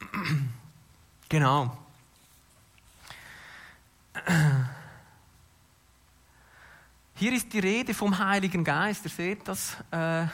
Genau. 1.31 1.77
Hier 7.17 7.33
ist 7.33 7.51
die 7.53 7.59
Rede 7.59 7.95
vom 7.95 8.19
Heiligen 8.19 8.62
Geist. 8.62 9.05
Ihr 9.05 9.11
seht 9.11 9.49
das. 9.49 9.77
Äh, 9.90 10.27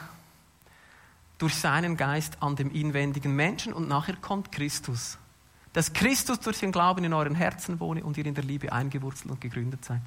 durch 1.41 1.55
seinen 1.55 1.97
Geist 1.97 2.37
an 2.43 2.55
dem 2.55 2.69
inwendigen 2.69 3.35
Menschen 3.35 3.73
und 3.73 3.87
nachher 3.87 4.15
kommt 4.15 4.51
Christus. 4.51 5.17
Dass 5.73 5.91
Christus 5.91 6.39
durch 6.39 6.59
den 6.59 6.71
Glauben 6.71 7.03
in 7.03 7.13
euren 7.13 7.33
Herzen 7.33 7.79
wohne 7.79 8.03
und 8.03 8.15
ihr 8.17 8.27
in 8.27 8.35
der 8.35 8.43
Liebe 8.43 8.71
eingewurzelt 8.71 9.31
und 9.31 9.41
gegründet 9.41 9.83
seid. 9.83 10.01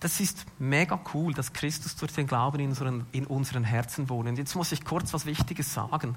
Das 0.00 0.18
ist 0.18 0.46
mega 0.58 0.98
cool, 1.12 1.34
dass 1.34 1.52
Christus 1.52 1.94
durch 1.94 2.12
den 2.12 2.26
Glauben 2.26 2.58
in 2.60 2.70
unseren, 2.70 3.06
in 3.12 3.26
unseren 3.26 3.64
Herzen 3.64 4.08
wohnt. 4.08 4.28
Und 4.28 4.38
jetzt 4.38 4.54
muss 4.54 4.72
ich 4.72 4.84
kurz 4.84 5.12
was 5.12 5.26
Wichtiges 5.26 5.72
sagen. 5.72 6.16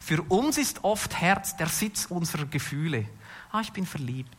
Für 0.00 0.22
uns 0.22 0.58
ist 0.58 0.84
oft 0.84 1.18
Herz 1.20 1.56
der 1.56 1.68
Sitz 1.68 2.06
unserer 2.06 2.44
Gefühle. 2.44 3.06
Ah, 3.50 3.60
ich 3.60 3.72
bin 3.72 3.86
verliebt. 3.86 4.36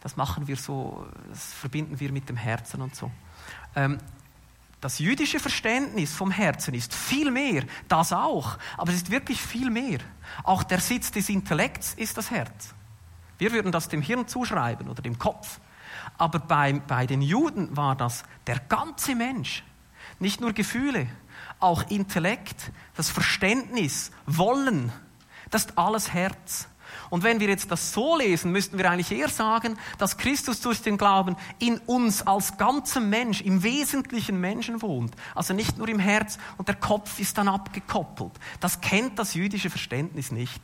Das 0.00 0.16
machen 0.16 0.46
wir 0.46 0.56
so, 0.56 1.06
das 1.28 1.52
verbinden 1.54 2.00
wir 2.00 2.12
mit 2.12 2.28
dem 2.28 2.36
Herzen 2.36 2.80
und 2.80 2.94
so. 2.94 3.10
Ähm, 3.74 3.98
das 4.80 4.98
jüdische 4.98 5.40
Verständnis 5.40 6.12
vom 6.12 6.30
Herzen 6.30 6.74
ist 6.74 6.94
viel 6.94 7.30
mehr, 7.30 7.64
das 7.88 8.12
auch, 8.12 8.58
aber 8.76 8.90
es 8.90 8.96
ist 8.96 9.10
wirklich 9.10 9.40
viel 9.40 9.70
mehr. 9.70 9.98
Auch 10.42 10.62
der 10.62 10.78
Sitz 10.78 11.10
des 11.10 11.30
Intellekts 11.30 11.94
ist 11.94 12.18
das 12.18 12.30
Herz. 12.30 12.74
Wir 13.38 13.52
würden 13.52 13.72
das 13.72 13.88
dem 13.88 14.02
Hirn 14.02 14.28
zuschreiben 14.28 14.88
oder 14.88 15.00
dem 15.00 15.18
Kopf. 15.18 15.58
Aber 16.16 16.38
bei, 16.38 16.72
bei 16.72 17.06
den 17.06 17.22
Juden 17.22 17.76
war 17.76 17.96
das 17.96 18.24
der 18.46 18.58
ganze 18.60 19.14
Mensch. 19.14 19.64
Nicht 20.18 20.40
nur 20.40 20.52
Gefühle, 20.52 21.08
auch 21.58 21.90
Intellekt, 21.90 22.70
das 22.96 23.10
Verständnis, 23.10 24.10
Wollen, 24.26 24.92
das 25.50 25.66
ist 25.66 25.78
alles 25.78 26.12
Herz. 26.12 26.68
Und 27.10 27.22
wenn 27.22 27.40
wir 27.40 27.48
jetzt 27.48 27.70
das 27.70 27.92
so 27.92 28.16
lesen, 28.16 28.52
müssten 28.52 28.78
wir 28.78 28.90
eigentlich 28.90 29.12
eher 29.12 29.28
sagen, 29.28 29.76
dass 29.98 30.16
Christus 30.16 30.60
durch 30.60 30.82
den 30.82 30.98
Glauben 30.98 31.36
in 31.58 31.78
uns 31.78 32.26
als 32.26 32.56
ganzem 32.56 33.10
Mensch, 33.10 33.40
im 33.40 33.62
wesentlichen 33.62 34.40
Menschen 34.40 34.82
wohnt. 34.82 35.14
Also 35.34 35.54
nicht 35.54 35.78
nur 35.78 35.88
im 35.88 35.98
Herz 35.98 36.38
und 36.56 36.68
der 36.68 36.76
Kopf 36.76 37.18
ist 37.18 37.38
dann 37.38 37.48
abgekoppelt. 37.48 38.32
Das 38.60 38.80
kennt 38.80 39.18
das 39.18 39.34
jüdische 39.34 39.70
Verständnis 39.70 40.30
nicht. 40.30 40.60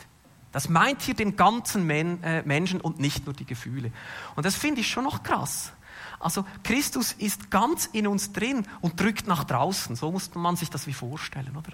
Das 0.52 0.68
meint 0.68 1.02
hier 1.02 1.14
den 1.14 1.36
ganzen 1.36 1.86
Men 1.86 2.22
äh, 2.22 2.42
Menschen 2.42 2.80
und 2.80 2.98
nicht 2.98 3.24
nur 3.24 3.34
die 3.34 3.44
Gefühle. 3.44 3.92
Und 4.34 4.46
das 4.46 4.56
finde 4.56 4.80
ich 4.80 4.88
schon 4.88 5.04
noch 5.04 5.22
krass. 5.22 5.72
Also 6.18 6.44
Christus 6.64 7.12
ist 7.12 7.50
ganz 7.50 7.86
in 7.86 8.06
uns 8.06 8.32
drin 8.32 8.66
und 8.80 9.00
drückt 9.00 9.26
nach 9.26 9.44
draußen. 9.44 9.96
So 9.96 10.10
muss 10.10 10.34
man 10.34 10.56
sich 10.56 10.68
das 10.68 10.86
wie 10.86 10.92
vorstellen, 10.92 11.56
oder? 11.56 11.72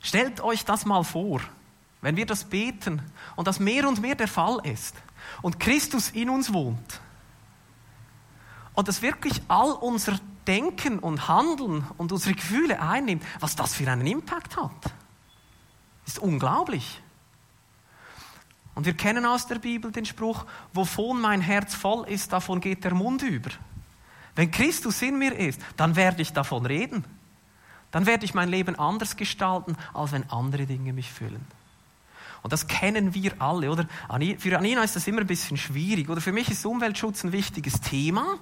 Stellt 0.00 0.40
euch 0.40 0.64
das 0.64 0.84
mal 0.86 1.02
vor, 1.02 1.40
wenn 2.00 2.16
wir 2.16 2.26
das 2.26 2.44
beten 2.44 3.02
und 3.34 3.48
das 3.48 3.58
mehr 3.58 3.88
und 3.88 4.00
mehr 4.00 4.14
der 4.14 4.28
Fall 4.28 4.60
ist 4.62 4.94
und 5.42 5.58
Christus 5.58 6.10
in 6.10 6.30
uns 6.30 6.52
wohnt 6.52 7.00
und 8.74 8.86
das 8.86 9.02
wirklich 9.02 9.42
all 9.48 9.72
unser 9.72 10.20
Denken 10.48 10.98
und 10.98 11.28
Handeln 11.28 11.86
und 11.96 12.10
unsere 12.10 12.34
Gefühle 12.34 12.80
einnimmt, 12.80 13.22
was 13.38 13.54
das 13.54 13.74
für 13.74 13.88
einen 13.90 14.06
Impact 14.06 14.56
hat. 14.56 14.92
Ist 16.06 16.18
unglaublich. 16.18 17.00
Und 18.74 18.86
wir 18.86 18.94
kennen 18.94 19.26
aus 19.26 19.46
der 19.46 19.60
Bibel 19.60 19.92
den 19.92 20.06
Spruch, 20.06 20.46
wovon 20.72 21.20
mein 21.20 21.40
Herz 21.40 21.74
voll 21.74 22.08
ist, 22.08 22.32
davon 22.32 22.60
geht 22.60 22.82
der 22.82 22.94
Mund 22.94 23.22
über. 23.22 23.50
Wenn 24.34 24.50
Christus 24.50 25.02
in 25.02 25.18
mir 25.18 25.36
ist, 25.36 25.60
dann 25.76 25.94
werde 25.94 26.22
ich 26.22 26.32
davon 26.32 26.66
reden 26.66 27.04
dann 27.90 28.06
werde 28.06 28.24
ich 28.24 28.34
mein 28.34 28.48
Leben 28.48 28.76
anders 28.76 29.16
gestalten, 29.16 29.76
als 29.94 30.12
wenn 30.12 30.28
andere 30.30 30.66
Dinge 30.66 30.92
mich 30.92 31.10
füllen. 31.10 31.44
Und 32.42 32.52
das 32.52 32.68
kennen 32.68 33.14
wir 33.14 33.32
alle, 33.40 33.70
oder? 33.70 33.86
Für 34.38 34.58
Anina 34.58 34.82
ist 34.84 34.94
das 34.94 35.06
immer 35.08 35.20
ein 35.20 35.26
bisschen 35.26 35.56
schwierig, 35.56 36.08
oder? 36.08 36.20
Für 36.20 36.32
mich 36.32 36.50
ist 36.50 36.64
Umweltschutz 36.64 37.24
ein 37.24 37.32
wichtiges 37.32 37.80
Thema. 37.80 38.38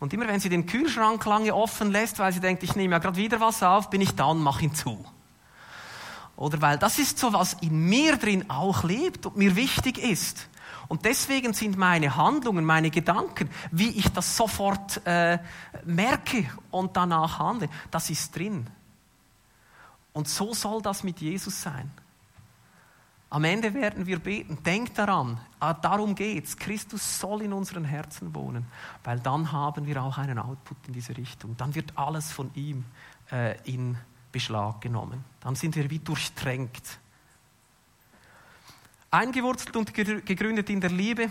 Und 0.00 0.12
immer 0.12 0.28
wenn 0.28 0.40
sie 0.40 0.48
den 0.48 0.66
Kühlschrank 0.66 1.24
lange 1.24 1.54
offen 1.54 1.90
lässt, 1.90 2.18
weil 2.18 2.32
sie 2.32 2.40
denkt, 2.40 2.62
ich 2.62 2.76
nehme 2.76 2.92
ja 2.92 2.98
gerade 2.98 3.16
wieder 3.16 3.40
was 3.40 3.62
auf, 3.62 3.90
bin 3.90 4.00
ich 4.00 4.14
da 4.14 4.26
und 4.26 4.40
mache 4.40 4.64
ihn 4.64 4.74
zu. 4.74 5.04
Oder 6.36 6.62
weil 6.62 6.78
das 6.78 7.00
ist 7.00 7.18
so, 7.18 7.32
was 7.32 7.54
in 7.54 7.88
mir 7.88 8.16
drin 8.16 8.48
auch 8.48 8.84
lebt 8.84 9.26
und 9.26 9.36
mir 9.36 9.56
wichtig 9.56 9.98
ist. 9.98 10.48
Und 10.86 11.04
deswegen 11.04 11.52
sind 11.52 11.76
meine 11.76 12.16
Handlungen, 12.16 12.64
meine 12.64 12.90
Gedanken, 12.90 13.50
wie 13.72 13.90
ich 13.90 14.08
das 14.12 14.36
sofort 14.36 15.04
äh, 15.04 15.38
merke 15.84 16.48
und 16.70 16.96
danach 16.96 17.40
handle, 17.40 17.68
das 17.90 18.08
ist 18.08 18.34
drin. 18.34 18.68
Und 20.12 20.28
so 20.28 20.54
soll 20.54 20.80
das 20.80 21.02
mit 21.02 21.20
Jesus 21.20 21.60
sein. 21.60 21.90
Am 23.30 23.44
Ende 23.44 23.74
werden 23.74 24.06
wir 24.06 24.18
beten. 24.18 24.62
Denkt 24.62 24.96
daran, 24.96 25.38
ah, 25.60 25.74
darum 25.74 26.14
geht's. 26.14 26.56
Christus 26.56 27.20
soll 27.20 27.42
in 27.42 27.52
unseren 27.52 27.84
Herzen 27.84 28.34
wohnen, 28.34 28.66
weil 29.04 29.20
dann 29.20 29.52
haben 29.52 29.86
wir 29.86 30.02
auch 30.02 30.16
einen 30.16 30.38
Output 30.38 30.78
in 30.86 30.94
diese 30.94 31.16
Richtung. 31.16 31.54
Dann 31.58 31.74
wird 31.74 31.92
alles 31.96 32.32
von 32.32 32.50
ihm 32.54 32.84
äh, 33.30 33.58
in 33.70 33.98
Beschlag 34.32 34.80
genommen. 34.80 35.24
Dann 35.40 35.54
sind 35.56 35.76
wir 35.76 35.90
wie 35.90 35.98
durchtränkt. 35.98 36.98
Eingewurzelt 39.10 39.76
und 39.76 39.92
gegründet 39.92 40.70
in 40.70 40.80
der 40.80 40.90
Liebe. 40.90 41.30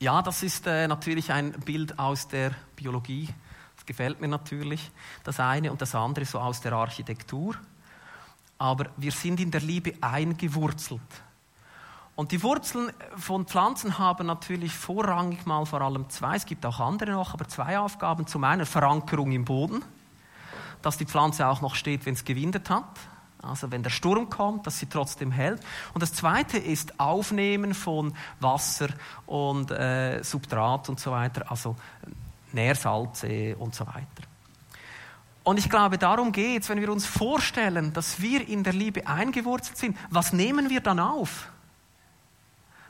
Ja, 0.00 0.20
das 0.22 0.42
ist 0.42 0.66
äh, 0.66 0.86
natürlich 0.86 1.32
ein 1.32 1.52
Bild 1.52 1.98
aus 1.98 2.28
der 2.28 2.52
Biologie. 2.76 3.28
Das 3.76 3.86
gefällt 3.86 4.20
mir 4.20 4.28
natürlich. 4.28 4.90
Das 5.24 5.40
eine 5.40 5.72
und 5.72 5.80
das 5.80 5.94
andere 5.94 6.26
so 6.26 6.38
aus 6.38 6.60
der 6.60 6.72
Architektur 6.74 7.56
aber 8.58 8.86
wir 8.96 9.12
sind 9.12 9.40
in 9.40 9.50
der 9.50 9.60
Liebe 9.60 9.94
eingewurzelt. 10.00 11.00
Und 12.16 12.32
die 12.32 12.42
Wurzeln 12.42 12.90
von 13.16 13.46
Pflanzen 13.46 13.98
haben 13.98 14.26
natürlich 14.26 14.72
vorrangig 14.72 15.46
mal 15.46 15.64
vor 15.66 15.80
allem 15.80 16.10
zwei, 16.10 16.34
es 16.34 16.46
gibt 16.46 16.66
auch 16.66 16.80
andere 16.80 17.12
noch, 17.12 17.32
aber 17.32 17.46
zwei 17.46 17.78
Aufgaben. 17.78 18.26
Zum 18.26 18.42
einen 18.42 18.66
Verankerung 18.66 19.30
im 19.30 19.44
Boden, 19.44 19.84
dass 20.82 20.98
die 20.98 21.06
Pflanze 21.06 21.46
auch 21.46 21.60
noch 21.60 21.76
steht, 21.76 22.06
wenn 22.06 22.14
es 22.14 22.24
gewindet 22.24 22.70
hat. 22.70 22.98
Also 23.40 23.70
wenn 23.70 23.84
der 23.84 23.90
Sturm 23.90 24.28
kommt, 24.28 24.66
dass 24.66 24.80
sie 24.80 24.86
trotzdem 24.86 25.30
hält. 25.30 25.62
Und 25.94 26.02
das 26.02 26.12
Zweite 26.12 26.58
ist 26.58 26.98
Aufnehmen 26.98 27.72
von 27.72 28.12
Wasser 28.40 28.88
und 29.26 29.70
äh, 29.70 30.20
Substrat 30.24 30.88
und 30.88 30.98
so 30.98 31.12
weiter, 31.12 31.48
also 31.48 31.76
Nährsalze 32.52 33.54
und 33.56 33.76
so 33.76 33.86
weiter. 33.86 34.24
Und 35.44 35.58
ich 35.58 35.70
glaube, 35.70 35.96
darum 35.96 36.32
geht 36.32 36.62
es, 36.62 36.68
wenn 36.68 36.80
wir 36.80 36.92
uns 36.92 37.06
vorstellen, 37.06 37.92
dass 37.92 38.20
wir 38.20 38.46
in 38.46 38.64
der 38.64 38.72
Liebe 38.74 39.06
eingewurzelt 39.06 39.78
sind. 39.78 39.96
Was 40.10 40.32
nehmen 40.32 40.68
wir 40.68 40.80
dann 40.80 41.00
auf? 41.00 41.50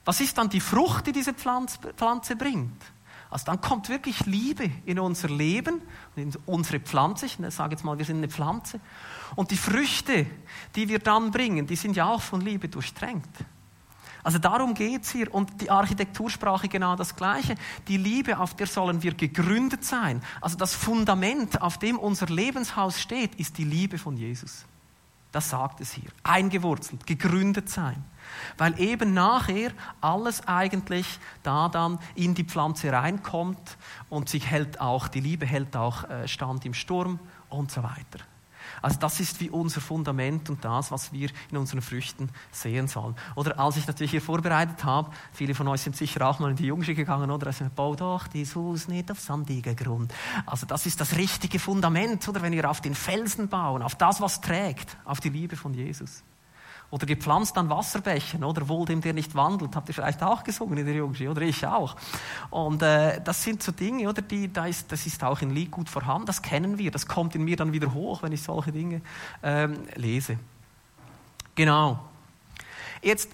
Was 0.04 0.20
ist 0.20 0.38
dann 0.38 0.48
die 0.48 0.60
Frucht, 0.60 1.06
die 1.06 1.12
diese 1.12 1.34
Pflanze 1.34 2.36
bringt? 2.36 2.82
Also 3.30 3.44
dann 3.44 3.60
kommt 3.60 3.90
wirklich 3.90 4.24
Liebe 4.24 4.70
in 4.86 4.98
unser 4.98 5.28
Leben, 5.28 5.82
in 6.16 6.32
unsere 6.46 6.80
Pflanze. 6.80 7.26
Ich 7.26 7.36
sage 7.50 7.72
jetzt 7.72 7.84
mal, 7.84 7.98
wir 7.98 8.04
sind 8.04 8.16
eine 8.16 8.28
Pflanze. 8.28 8.80
Und 9.36 9.50
die 9.50 9.56
Früchte, 9.56 10.26
die 10.74 10.88
wir 10.88 10.98
dann 10.98 11.30
bringen, 11.30 11.66
die 11.66 11.76
sind 11.76 11.94
ja 11.94 12.06
auch 12.06 12.22
von 12.22 12.40
Liebe 12.40 12.68
durchtränkt. 12.68 13.28
Also 14.22 14.38
darum 14.38 14.74
geht 14.74 15.02
es 15.02 15.12
hier. 15.12 15.32
Und 15.32 15.60
die 15.60 15.70
Architektursprache 15.70 16.68
genau 16.68 16.96
das 16.96 17.16
Gleiche. 17.16 17.54
Die 17.86 17.96
Liebe, 17.96 18.38
auf 18.38 18.54
der 18.54 18.66
sollen 18.66 19.02
wir 19.02 19.14
gegründet 19.14 19.84
sein. 19.84 20.22
Also 20.40 20.56
das 20.56 20.74
Fundament, 20.74 21.60
auf 21.62 21.78
dem 21.78 21.98
unser 21.98 22.26
Lebenshaus 22.26 23.00
steht, 23.00 23.34
ist 23.36 23.58
die 23.58 23.64
Liebe 23.64 23.98
von 23.98 24.16
Jesus. 24.16 24.64
Das 25.32 25.50
sagt 25.50 25.80
es 25.80 25.92
hier. 25.92 26.10
Eingewurzelt, 26.22 27.06
gegründet 27.06 27.68
sein. 27.68 28.02
Weil 28.56 28.78
eben 28.80 29.14
nachher 29.14 29.72
alles 30.00 30.46
eigentlich 30.46 31.18
da 31.42 31.68
dann 31.68 31.98
in 32.14 32.34
die 32.34 32.44
Pflanze 32.44 32.92
reinkommt 32.92 33.76
und 34.08 34.28
sich 34.28 34.46
hält 34.46 34.80
auch, 34.80 35.08
die 35.08 35.20
Liebe 35.20 35.46
hält 35.46 35.76
auch 35.76 36.08
äh, 36.08 36.26
Stand 36.28 36.64
im 36.64 36.74
Sturm 36.74 37.18
und 37.50 37.70
so 37.70 37.82
weiter. 37.82 38.24
Also 38.82 38.98
das 38.98 39.20
ist 39.20 39.40
wie 39.40 39.50
unser 39.50 39.80
Fundament 39.80 40.50
und 40.50 40.64
das, 40.64 40.90
was 40.90 41.12
wir 41.12 41.30
in 41.50 41.56
unseren 41.56 41.82
Früchten 41.82 42.30
sehen 42.52 42.88
sollen. 42.88 43.14
Oder 43.34 43.58
als 43.58 43.76
ich 43.76 43.86
natürlich 43.86 44.10
hier 44.10 44.22
vorbereitet 44.22 44.84
habe, 44.84 45.10
viele 45.32 45.54
von 45.54 45.68
euch 45.68 45.80
sind 45.80 45.96
sicher 45.96 46.28
auch 46.28 46.38
mal 46.38 46.50
in 46.50 46.56
die 46.56 46.66
Jungschule 46.66 46.94
gegangen, 46.94 47.30
oder? 47.30 47.48
Also, 47.48 47.66
bau 47.74 47.94
doch 47.94 48.26
dieses 48.28 48.56
Haus 48.56 48.88
nicht 48.88 49.10
auf 49.10 49.20
sandigen 49.20 49.76
Grund. 49.76 50.12
Also 50.46 50.66
das 50.66 50.86
ist 50.86 51.00
das 51.00 51.16
richtige 51.16 51.58
Fundament, 51.58 52.26
oder? 52.28 52.42
Wenn 52.42 52.52
wir 52.52 52.70
auf 52.70 52.80
den 52.80 52.94
Felsen 52.94 53.48
bauen, 53.48 53.82
auf 53.82 53.94
das, 53.94 54.20
was 54.20 54.40
trägt, 54.40 54.96
auf 55.04 55.20
die 55.20 55.30
Liebe 55.30 55.56
von 55.56 55.74
Jesus. 55.74 56.22
Oder 56.90 57.06
gepflanzt 57.06 57.58
an 57.58 57.68
Wasserbächen, 57.68 58.44
oder 58.44 58.66
wohl 58.68 58.86
dem, 58.86 59.02
der 59.02 59.12
nicht 59.12 59.34
wandelt, 59.34 59.76
habt 59.76 59.88
ihr 59.88 59.94
vielleicht 59.94 60.22
auch 60.22 60.42
gesungen 60.42 60.78
in 60.78 60.86
der 60.86 60.94
Jungschule, 60.94 61.30
oder 61.30 61.42
ich 61.42 61.66
auch. 61.66 61.96
Und 62.48 62.82
äh, 62.82 63.20
das 63.22 63.42
sind 63.42 63.62
so 63.62 63.72
Dinge, 63.72 64.08
oder 64.08 64.22
die, 64.22 64.50
da 64.50 64.66
ist, 64.66 64.90
das 64.90 65.04
ist 65.04 65.22
auch 65.22 65.42
in 65.42 65.50
Lied 65.50 65.70
gut 65.70 65.90
vorhanden, 65.90 66.26
das 66.26 66.40
kennen 66.40 66.78
wir, 66.78 66.90
das 66.90 67.06
kommt 67.06 67.34
in 67.34 67.44
mir 67.44 67.56
dann 67.56 67.72
wieder 67.72 67.92
hoch, 67.92 68.22
wenn 68.22 68.32
ich 68.32 68.42
solche 68.42 68.72
Dinge 68.72 69.02
ähm, 69.42 69.80
lese. 69.96 70.38
Genau. 71.54 71.98
Jetzt 73.02 73.30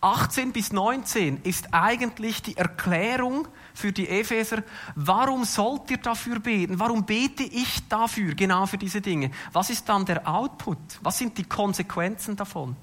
18 0.00 0.52
bis 0.52 0.72
19 0.72 1.42
ist 1.42 1.72
eigentlich 1.72 2.42
die 2.42 2.56
Erklärung 2.56 3.48
für 3.74 3.92
die 3.92 4.08
Epheser, 4.08 4.62
warum 4.94 5.44
sollt 5.44 5.90
ihr 5.90 5.96
dafür 5.96 6.38
beten? 6.38 6.78
Warum 6.78 7.04
bete 7.04 7.42
ich 7.42 7.88
dafür, 7.88 8.34
genau 8.34 8.66
für 8.66 8.78
diese 8.78 9.00
Dinge? 9.00 9.30
Was 9.52 9.70
ist 9.70 9.88
dann 9.88 10.04
der 10.04 10.28
Output? 10.28 10.78
Was 11.00 11.18
sind 11.18 11.36
die 11.38 11.44
Konsequenzen 11.44 12.36
davon? 12.36 12.76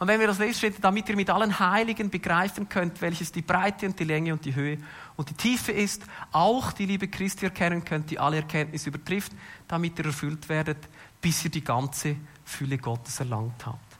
Und 0.00 0.08
wenn 0.08 0.18
wir 0.18 0.28
das 0.28 0.38
lesen, 0.38 0.74
damit 0.80 1.10
ihr 1.10 1.16
mit 1.16 1.28
allen 1.28 1.58
Heiligen 1.60 2.08
begreifen 2.08 2.70
könnt, 2.70 3.02
welches 3.02 3.32
die 3.32 3.42
Breite 3.42 3.84
und 3.84 4.00
die 4.00 4.04
Länge 4.04 4.32
und 4.32 4.42
die 4.46 4.54
Höhe 4.54 4.78
und 5.16 5.28
die 5.28 5.34
Tiefe 5.34 5.72
ist, 5.72 6.02
auch 6.32 6.72
die 6.72 6.86
Liebe 6.86 7.06
Christi 7.06 7.44
erkennen 7.44 7.84
könnt, 7.84 8.10
die 8.10 8.18
alle 8.18 8.38
Erkenntnis 8.38 8.86
übertrifft, 8.86 9.32
damit 9.68 9.98
ihr 9.98 10.06
erfüllt 10.06 10.48
werdet, 10.48 10.78
bis 11.20 11.44
ihr 11.44 11.50
die 11.50 11.62
ganze 11.62 12.16
Fülle 12.46 12.78
Gottes 12.78 13.20
erlangt 13.20 13.66
habt. 13.66 13.98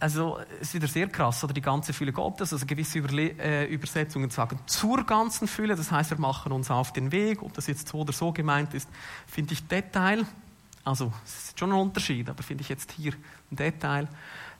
Also, 0.00 0.38
es 0.60 0.68
ist 0.68 0.74
wieder 0.74 0.86
sehr 0.86 1.08
krass, 1.08 1.42
oder 1.42 1.54
die 1.54 1.62
ganze 1.62 1.94
Fülle 1.94 2.12
Gottes, 2.12 2.52
also 2.52 2.66
gewisse 2.66 2.98
Überle 2.98 3.30
äh, 3.38 3.64
Übersetzungen 3.72 4.28
sagen 4.28 4.60
zur 4.66 5.02
ganzen 5.04 5.48
Fülle, 5.48 5.74
das 5.74 5.90
heißt, 5.90 6.10
wir 6.10 6.20
machen 6.20 6.52
uns 6.52 6.70
auf 6.70 6.92
den 6.92 7.10
Weg, 7.10 7.42
ob 7.42 7.54
das 7.54 7.66
jetzt 7.66 7.88
so 7.88 8.00
oder 8.00 8.12
so 8.12 8.32
gemeint 8.32 8.74
ist, 8.74 8.88
finde 9.26 9.54
ich 9.54 9.66
Detail. 9.66 10.26
Also, 10.88 11.12
es 11.22 11.48
ist 11.48 11.58
schon 11.58 11.70
ein 11.70 11.78
Unterschied, 11.78 12.30
aber 12.30 12.42
finde 12.42 12.62
ich 12.62 12.70
jetzt 12.70 12.92
hier 12.92 13.12
ein 13.50 13.56
Detail. 13.56 14.08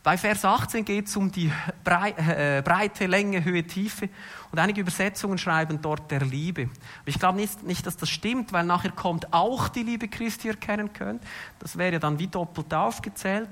Bei 0.03 0.19
Vers 0.19 0.45
18 0.45 0.85
geht 0.85 1.07
es 1.07 1.17
um 1.17 1.33
die 1.33 1.47
äh, 1.87 2.62
Breite, 2.62 3.07
Länge, 3.07 3.43
Höhe, 3.43 3.67
Tiefe. 3.67 4.11
Und 4.53 4.59
einige 4.59 4.83
Übersetzungen 4.83 5.38
schreiben 5.38 5.81
dort 5.81 6.11
der 6.11 6.21
Liebe. 6.21 6.64
Aber 7.01 7.09
ich 7.09 7.19
glaube 7.19 7.38
nicht, 7.38 7.62
nicht, 7.62 7.87
dass 7.87 7.97
das 7.97 8.11
stimmt, 8.11 8.53
weil 8.53 8.67
nachher 8.67 8.91
kommt 8.91 9.33
auch 9.33 9.69
die 9.69 9.83
Liebe 9.83 10.07
Christi 10.07 10.49
erkennen 10.49 10.93
könnt. 10.93 11.23
Das 11.61 11.79
wäre 11.79 11.99
dann 11.99 12.19
wie 12.19 12.27
doppelt 12.27 12.75
aufgezählt. 12.75 13.49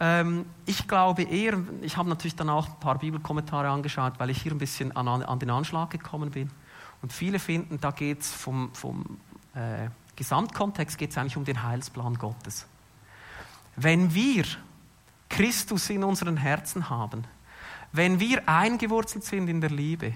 Ähm, 0.00 0.46
ich 0.66 0.88
glaube 0.88 1.22
eher, 1.22 1.56
ich 1.82 1.96
habe 1.96 2.08
natürlich 2.08 2.34
dann 2.34 2.50
auch 2.50 2.68
ein 2.68 2.80
paar 2.80 2.98
Bibelkommentare 2.98 3.68
angeschaut, 3.68 4.14
weil 4.18 4.30
ich 4.30 4.42
hier 4.42 4.50
ein 4.50 4.58
bisschen 4.58 4.90
an, 4.96 5.06
an 5.06 5.38
den 5.38 5.50
Anschlag 5.50 5.90
gekommen 5.90 6.32
bin. 6.32 6.50
Und 7.00 7.12
viele 7.12 7.38
finden, 7.38 7.80
da 7.80 7.92
geht 7.92 8.22
es 8.22 8.32
vom, 8.32 8.74
vom 8.74 9.20
äh, 9.54 9.88
Gesamtkontext 10.18 10.98
geht 10.98 11.12
es 11.12 11.18
eigentlich 11.18 11.36
um 11.36 11.44
den 11.44 11.62
Heilsplan 11.62 12.16
Gottes. 12.18 12.66
Wenn 13.76 14.14
wir 14.14 14.44
Christus 15.28 15.88
in 15.90 16.02
unseren 16.02 16.36
Herzen 16.36 16.90
haben, 16.90 17.22
wenn 17.92 18.18
wir 18.18 18.48
eingewurzelt 18.48 19.24
sind 19.24 19.46
in 19.46 19.60
der 19.60 19.70
Liebe, 19.70 20.14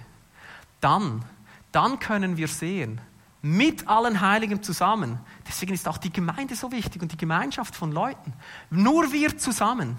dann, 0.81 1.25
dann 1.71 2.01
können 2.01 2.37
wir 2.37 2.49
sehen, 2.49 3.01
mit 3.43 3.87
allen 3.87 4.21
Heiligen 4.21 4.65
zusammen, 4.65 5.21
deswegen 5.47 5.73
ist 5.73 5.87
auch 5.87 5.99
die 5.99 6.13
Gemeinde 6.13 6.57
so 6.57 6.73
wichtig 6.73 7.01
und 7.01 7.13
die 7.13 7.17
Gemeinschaft 7.17 7.77
von 7.77 7.93
Leuten, 7.93 8.33
nur 8.71 9.13
wir 9.13 9.39
zusammen 9.39 9.97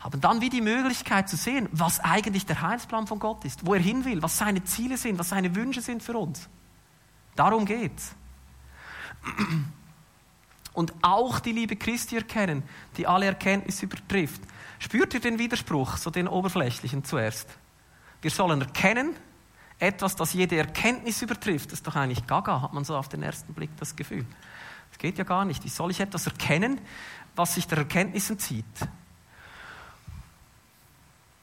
haben 0.00 0.20
dann 0.20 0.40
wie 0.40 0.50
die 0.50 0.60
Möglichkeit 0.60 1.28
zu 1.28 1.36
sehen, 1.36 1.68
was 1.70 2.00
eigentlich 2.00 2.44
der 2.44 2.60
Heilsplan 2.60 3.06
von 3.06 3.20
Gott 3.20 3.44
ist, 3.44 3.64
wo 3.64 3.74
er 3.74 3.80
hin 3.80 4.04
will, 4.04 4.20
was 4.20 4.36
seine 4.36 4.64
Ziele 4.64 4.96
sind, 4.96 5.16
was 5.16 5.28
seine 5.28 5.54
Wünsche 5.54 5.80
sind 5.80 6.02
für 6.02 6.18
uns. 6.18 6.48
Darum 7.36 7.66
geht's 7.66 8.16
und 10.72 10.92
auch 11.02 11.40
die 11.40 11.52
Liebe 11.52 11.76
Christi 11.76 12.16
erkennen, 12.16 12.62
die 12.96 13.06
alle 13.06 13.26
Erkenntnis 13.26 13.82
übertrifft. 13.82 14.40
Spürt 14.78 15.14
ihr 15.14 15.20
den 15.20 15.38
Widerspruch, 15.38 15.96
so 15.96 16.10
den 16.10 16.28
oberflächlichen 16.28 17.04
zuerst? 17.04 17.48
Wir 18.20 18.30
sollen 18.30 18.60
erkennen, 18.60 19.14
etwas, 19.78 20.16
das 20.16 20.32
jede 20.32 20.56
Erkenntnis 20.56 21.22
übertrifft. 21.22 21.66
Das 21.66 21.80
ist 21.80 21.86
doch 21.86 21.96
eigentlich 21.96 22.26
gaga, 22.26 22.62
hat 22.62 22.72
man 22.72 22.84
so 22.84 22.96
auf 22.96 23.08
den 23.08 23.22
ersten 23.22 23.52
Blick 23.52 23.70
das 23.78 23.96
Gefühl. 23.96 24.24
Das 24.90 24.98
geht 24.98 25.18
ja 25.18 25.24
gar 25.24 25.44
nicht. 25.44 25.64
Wie 25.64 25.68
soll 25.68 25.90
ich 25.90 26.00
etwas 26.00 26.26
erkennen, 26.26 26.80
was 27.34 27.54
sich 27.54 27.66
der 27.66 27.78
Erkenntnis 27.78 28.30
entzieht? 28.30 28.64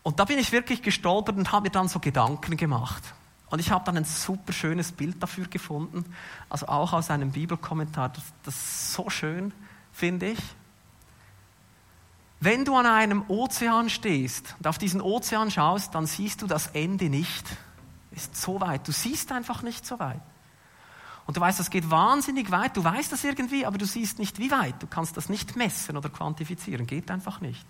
Und 0.03 0.19
da 0.19 0.25
bin 0.25 0.39
ich 0.39 0.51
wirklich 0.51 0.81
gestolpert 0.81 1.35
und 1.35 1.51
habe 1.51 1.63
mir 1.63 1.71
dann 1.71 1.87
so 1.87 1.99
Gedanken 1.99 2.55
gemacht. 2.57 3.03
Und 3.49 3.59
ich 3.59 3.71
habe 3.71 3.83
dann 3.85 3.97
ein 3.97 4.05
super 4.05 4.53
schönes 4.53 4.91
Bild 4.91 5.21
dafür 5.21 5.47
gefunden, 5.47 6.05
also 6.49 6.67
auch 6.67 6.93
aus 6.93 7.09
einem 7.09 7.31
Bibelkommentar, 7.31 8.09
das, 8.09 8.23
das 8.43 8.55
ist 8.55 8.93
so 8.93 9.09
schön, 9.09 9.53
finde 9.91 10.31
ich. 10.31 10.39
Wenn 12.39 12.63
du 12.63 12.75
an 12.75 12.85
einem 12.85 13.23
Ozean 13.27 13.89
stehst 13.89 14.55
und 14.59 14.67
auf 14.67 14.77
diesen 14.77 15.01
Ozean 15.01 15.51
schaust, 15.51 15.93
dann 15.93 16.05
siehst 16.05 16.41
du 16.41 16.47
das 16.47 16.67
Ende 16.67 17.09
nicht. 17.09 17.45
ist 18.11 18.35
so 18.35 18.61
weit. 18.61 18.87
Du 18.87 18.91
siehst 18.91 19.31
einfach 19.31 19.61
nicht 19.61 19.85
so 19.85 19.99
weit. 19.99 20.21
Und 21.25 21.35
du 21.37 21.41
weißt, 21.41 21.59
das 21.59 21.69
geht 21.69 21.91
wahnsinnig 21.91 22.49
weit. 22.49 22.77
Du 22.77 22.83
weißt 22.83 23.11
das 23.11 23.23
irgendwie, 23.23 23.65
aber 23.65 23.77
du 23.77 23.85
siehst 23.85 24.19
nicht, 24.19 24.39
wie 24.39 24.51
weit. 24.51 24.81
Du 24.81 24.87
kannst 24.87 25.17
das 25.17 25.27
nicht 25.27 25.55
messen 25.55 25.97
oder 25.97 26.09
quantifizieren. 26.09 26.87
Geht 26.87 27.11
einfach 27.11 27.41
nicht. 27.41 27.65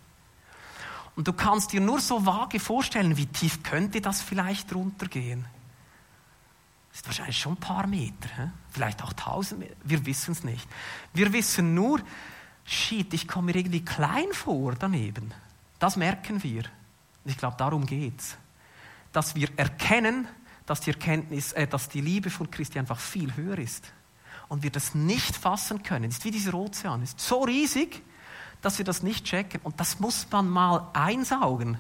Und 1.16 1.28
du 1.28 1.34
kannst 1.34 1.74
dir 1.74 1.82
nur 1.82 2.00
so 2.00 2.26
vage 2.26 2.60
vorstellen, 2.60 3.18
wie 3.18 3.26
tief 3.26 3.64
könnte 3.64 4.02
das 4.02 4.22
vielleicht 4.22 4.74
runtergehen. 4.74 5.46
Ist 7.00 7.08
wahrscheinlich 7.08 7.40
schon 7.40 7.54
ein 7.54 7.62
paar 7.62 7.88
Meter, 7.88 8.52
vielleicht 8.72 9.02
auch 9.02 9.14
tausend 9.14 9.62
Meter. 9.62 9.76
Wir 9.86 10.06
wissen 10.06 10.34
es 10.34 10.44
nicht. 10.44 10.68
Wir 11.14 11.32
wissen 11.32 11.74
nur, 11.74 12.02
shit, 12.66 13.14
ich 13.14 13.26
komme 13.26 13.54
mir 13.54 13.56
irgendwie 13.56 13.86
klein 13.86 14.34
vor 14.34 14.76
daneben. 14.78 15.34
Das 15.80 15.96
merken 15.96 16.44
wir. 16.44 16.64
Ich 17.24 17.38
glaube, 17.38 17.56
darum 17.58 17.86
geht 17.86 18.20
es. 18.20 18.38
Dass 19.14 19.34
wir 19.34 19.48
erkennen, 19.58 20.28
dass 20.66 20.82
die 20.82 20.90
Erkenntnis, 20.90 21.54
äh, 21.54 21.68
dass 21.68 21.88
die 21.88 22.02
Liebe 22.02 22.30
von 22.30 22.52
Christi 22.52 22.78
einfach 22.78 23.00
viel 23.00 23.34
höher 23.38 23.60
ist. 23.60 23.94
Und 24.50 24.64
wir 24.64 24.70
das 24.70 24.94
nicht 24.94 25.38
fassen 25.38 25.84
können. 25.84 26.10
Es 26.10 26.18
ist 26.18 26.26
wie 26.26 26.32
dieser 26.32 26.54
Ozean. 26.54 27.02
Es 27.02 27.12
ist 27.12 27.22
so 27.22 27.44
riesig, 27.44 28.02
dass 28.62 28.78
wir 28.78 28.84
das 28.84 29.04
nicht 29.04 29.24
checken. 29.24 29.62
Und 29.64 29.80
das 29.80 30.02
muss 30.02 30.28
man 30.30 30.50
mal 30.50 30.90
einsaugen. 30.92 31.78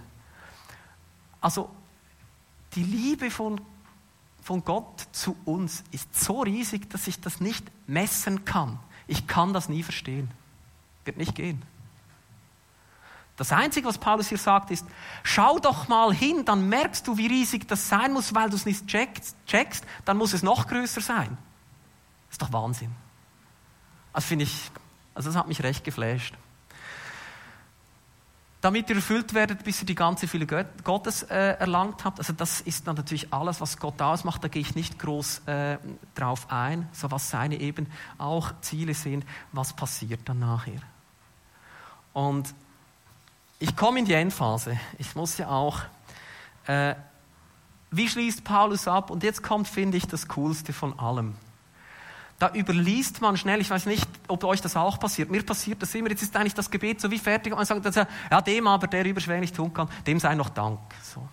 Also, 1.41 1.69
die 2.75 2.84
Liebe 2.84 3.29
von, 3.29 3.60
von 4.49 4.65
Gott 4.65 5.05
zu 5.12 5.38
uns 5.45 5.83
ist 5.91 6.19
so 6.19 6.41
riesig, 6.41 6.89
dass 6.89 7.05
ich 7.05 7.21
das 7.21 7.39
nicht 7.39 7.63
messen 7.85 8.45
kann. 8.45 8.79
Ich 9.05 9.27
kann 9.27 9.53
das 9.53 9.69
nie 9.69 9.83
verstehen. 9.83 10.31
Wird 11.05 11.17
nicht 11.17 11.35
gehen. 11.35 11.62
Das 13.38 13.51
Einzige, 13.51 13.88
was 13.88 13.99
Paulus 13.99 14.27
hier 14.27 14.39
sagt, 14.39 14.71
ist, 14.71 14.88
schau 15.21 15.59
doch 15.59 15.88
mal 15.88 16.12
hin, 16.12 16.45
dann 16.45 16.67
merkst 16.67 17.07
du, 17.07 17.15
wie 17.15 17.27
riesig 17.27 17.67
das 17.67 17.89
sein 17.89 18.12
muss, 18.12 18.33
weil 18.33 18.49
du 18.49 18.55
es 18.55 18.65
nicht 18.65 18.88
checkst, 18.88 19.35
checkst 19.45 19.85
dann 20.03 20.17
muss 20.17 20.33
es 20.33 20.41
noch 20.41 20.65
größer 20.65 21.01
sein. 21.01 21.38
Ist 22.31 22.41
doch 22.41 22.51
Wahnsinn. 22.51 22.89
Also 24.13 24.29
finde 24.29 24.45
ich, 24.45 24.71
also 25.13 25.29
das 25.29 25.38
hat 25.38 25.47
mich 25.47 25.62
recht 25.62 25.83
geflasht. 25.83 26.33
Damit 28.62 28.89
ihr 28.89 28.98
erfüllt 28.98 29.34
werdet, 29.34 29.63
bis 29.63 29.82
ihr 29.82 29.86
die 29.86 29.95
ganze 29.95 30.28
Fülle 30.28 30.45
Gottes 30.84 31.24
äh, 31.24 31.58
erlangt 31.60 32.04
habt. 32.04 32.19
Also 32.19 32.34
das 32.34 32.60
ist 32.60 32.88
dann 32.88 32.98
natürlich 32.98 33.34
alles, 33.34 33.62
was 33.62 33.78
Gott 33.78 34.02
ausmacht. 34.02 34.43
Da 34.43 34.50
gehe 34.50 34.62
ich 34.62 34.76
nicht 34.76 35.00
groß 35.00 35.43
äh, 35.45 35.78
drauf 36.13 36.52
ein, 36.52 36.89
so 36.91 37.10
was 37.10 37.30
seine 37.30 37.60
eben 37.60 37.88
auch 38.17 38.52
Ziele 38.60 38.93
sind, 38.93 39.26
was 39.54 39.74
passiert 39.74 40.22
dann 40.26 40.39
nachher. 40.39 40.82
Und 42.12 42.54
ich 43.60 43.76
komme 43.78 44.00
in 44.00 44.06
die 44.06 44.13
Endphase. 44.13 44.78
Ich 44.98 45.15
muss 45.15 45.38
ja 45.38 45.50
auch. 45.50 45.82
Äh, 46.65 46.95
wie 47.91 48.08
schließt 48.08 48.43
Paulus 48.43 48.88
ab? 48.88 49.10
Und 49.10 49.24
jetzt 49.24 49.41
kommt, 49.41 49.67
finde 49.67 49.98
ich, 49.98 50.06
das 50.06 50.28
Coolste 50.28 50.74
von 50.74 51.00
allem. 51.00 51.36
Da 52.39 52.52
überliest 52.54 53.19
man 53.21 53.36
schnell, 53.36 53.60
ich 53.60 53.69
weiß 53.69 53.86
nicht, 53.86 54.08
ob 54.30 54.45
euch 54.45 54.62
das 54.62 54.78
auch 54.78 54.97
passiert. 54.97 55.30
Mir 55.30 55.43
passiert 55.43 55.82
das 55.82 55.93
immer. 55.93 56.10
Jetzt 56.10 56.21
ist 56.21 56.36
eigentlich 56.38 56.54
das 56.54 56.71
Gebet 56.71 57.02
so 57.02 57.12
wie 57.12 57.19
fertig. 57.19 57.52
Und 57.52 57.58
man 57.58 57.65
sagt, 57.65 58.08
ja, 58.32 58.41
dem 58.41 58.65
aber, 58.65 58.88
der 58.88 59.06
überschwänglich 59.06 59.52
tun 59.52 59.73
kann, 59.73 59.89
dem 60.08 60.19
sei 60.19 60.36
noch 60.36 60.49
Dank. 60.49 60.80
So. 61.04 61.28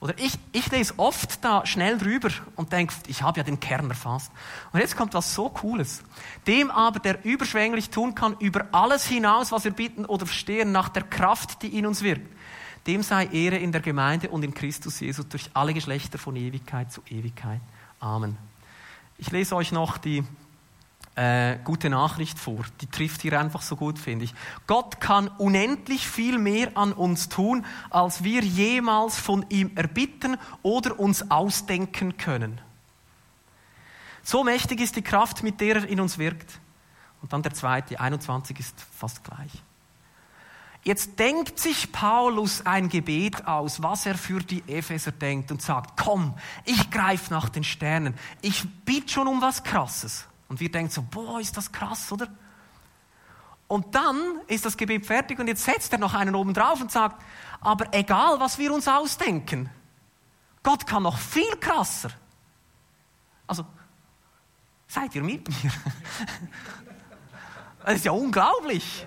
Oder 0.00 0.14
ich, 0.18 0.38
ich 0.52 0.70
lese 0.70 0.94
oft 0.96 1.44
da 1.44 1.66
schnell 1.66 1.98
drüber 1.98 2.30
und 2.54 2.72
denke, 2.72 2.94
ich 3.08 3.22
habe 3.22 3.38
ja 3.38 3.44
den 3.44 3.58
Kern 3.58 3.90
erfasst. 3.90 4.30
Und 4.72 4.80
jetzt 4.80 4.96
kommt 4.96 5.12
was 5.12 5.34
so 5.34 5.48
Cooles. 5.50 6.04
Dem 6.46 6.70
aber, 6.70 7.00
der 7.00 7.24
überschwänglich 7.24 7.90
tun 7.90 8.14
kann, 8.14 8.36
über 8.38 8.66
alles 8.72 9.06
hinaus, 9.06 9.50
was 9.50 9.64
wir 9.64 9.72
bitten 9.72 10.06
oder 10.06 10.24
verstehen, 10.24 10.70
nach 10.70 10.88
der 10.88 11.02
Kraft, 11.02 11.62
die 11.62 11.76
in 11.76 11.84
uns 11.84 12.02
wirkt. 12.02 12.32
Dem 12.86 13.02
sei 13.02 13.26
Ehre 13.26 13.56
in 13.56 13.72
der 13.72 13.80
Gemeinde 13.80 14.30
und 14.30 14.44
in 14.44 14.54
Christus 14.54 15.00
Jesus 15.00 15.28
durch 15.28 15.50
alle 15.52 15.74
Geschlechter 15.74 16.16
von 16.16 16.36
Ewigkeit 16.36 16.92
zu 16.92 17.02
Ewigkeit. 17.10 17.60
Amen. 17.98 18.38
Ich 19.18 19.30
lese 19.32 19.56
euch 19.56 19.72
noch 19.72 19.98
die 19.98 20.24
äh, 21.16 21.58
gute 21.64 21.90
Nachricht 21.90 22.38
vor. 22.38 22.64
Die 22.80 22.86
trifft 22.86 23.22
hier 23.22 23.38
einfach 23.38 23.62
so 23.62 23.74
gut, 23.74 23.98
finde 23.98 24.24
ich. 24.24 24.34
Gott 24.68 25.00
kann 25.00 25.26
unendlich 25.26 26.06
viel 26.06 26.38
mehr 26.38 26.76
an 26.76 26.92
uns 26.92 27.28
tun, 27.28 27.66
als 27.90 28.22
wir 28.22 28.42
jemals 28.42 29.18
von 29.18 29.44
ihm 29.48 29.72
erbitten 29.74 30.36
oder 30.62 31.00
uns 31.00 31.30
ausdenken 31.32 32.16
können. 32.16 32.60
So 34.22 34.44
mächtig 34.44 34.80
ist 34.80 34.94
die 34.94 35.02
Kraft, 35.02 35.42
mit 35.42 35.60
der 35.60 35.76
er 35.76 35.88
in 35.88 36.00
uns 36.00 36.18
wirkt. 36.18 36.60
Und 37.20 37.32
dann 37.32 37.42
der 37.42 37.54
zweite, 37.54 37.98
21 37.98 38.60
ist 38.60 38.80
fast 38.96 39.24
gleich. 39.24 39.50
Jetzt 40.88 41.18
denkt 41.18 41.60
sich 41.60 41.92
Paulus 41.92 42.64
ein 42.64 42.88
Gebet 42.88 43.46
aus, 43.46 43.82
was 43.82 44.06
er 44.06 44.14
für 44.14 44.40
die 44.40 44.66
Epheser 44.66 45.12
denkt 45.12 45.50
und 45.50 45.60
sagt, 45.60 46.02
komm, 46.02 46.32
ich 46.64 46.90
greife 46.90 47.30
nach 47.30 47.50
den 47.50 47.62
Sternen. 47.62 48.14
Ich 48.40 48.66
biete 48.86 49.12
schon 49.12 49.28
um 49.28 49.42
was 49.42 49.62
Krasses. 49.62 50.24
Und 50.48 50.60
wir 50.60 50.72
denken 50.72 50.90
so, 50.90 51.02
boah, 51.02 51.40
ist 51.40 51.58
das 51.58 51.70
krass, 51.72 52.10
oder? 52.10 52.28
Und 53.66 53.94
dann 53.94 54.40
ist 54.46 54.64
das 54.64 54.78
Gebet 54.78 55.04
fertig 55.04 55.38
und 55.38 55.48
jetzt 55.48 55.62
setzt 55.62 55.92
er 55.92 55.98
noch 55.98 56.14
einen 56.14 56.34
oben 56.34 56.54
drauf 56.54 56.80
und 56.80 56.90
sagt, 56.90 57.22
aber 57.60 57.92
egal, 57.92 58.40
was 58.40 58.56
wir 58.58 58.72
uns 58.72 58.88
ausdenken, 58.88 59.68
Gott 60.62 60.86
kann 60.86 61.02
noch 61.02 61.18
viel 61.18 61.54
krasser. 61.60 62.12
Also, 63.46 63.66
seid 64.86 65.14
ihr 65.14 65.22
mit 65.22 65.46
mir? 65.46 65.70
Das 67.84 67.96
ist 67.96 68.06
ja 68.06 68.12
unglaublich. 68.12 69.06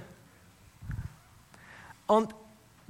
Und 2.11 2.35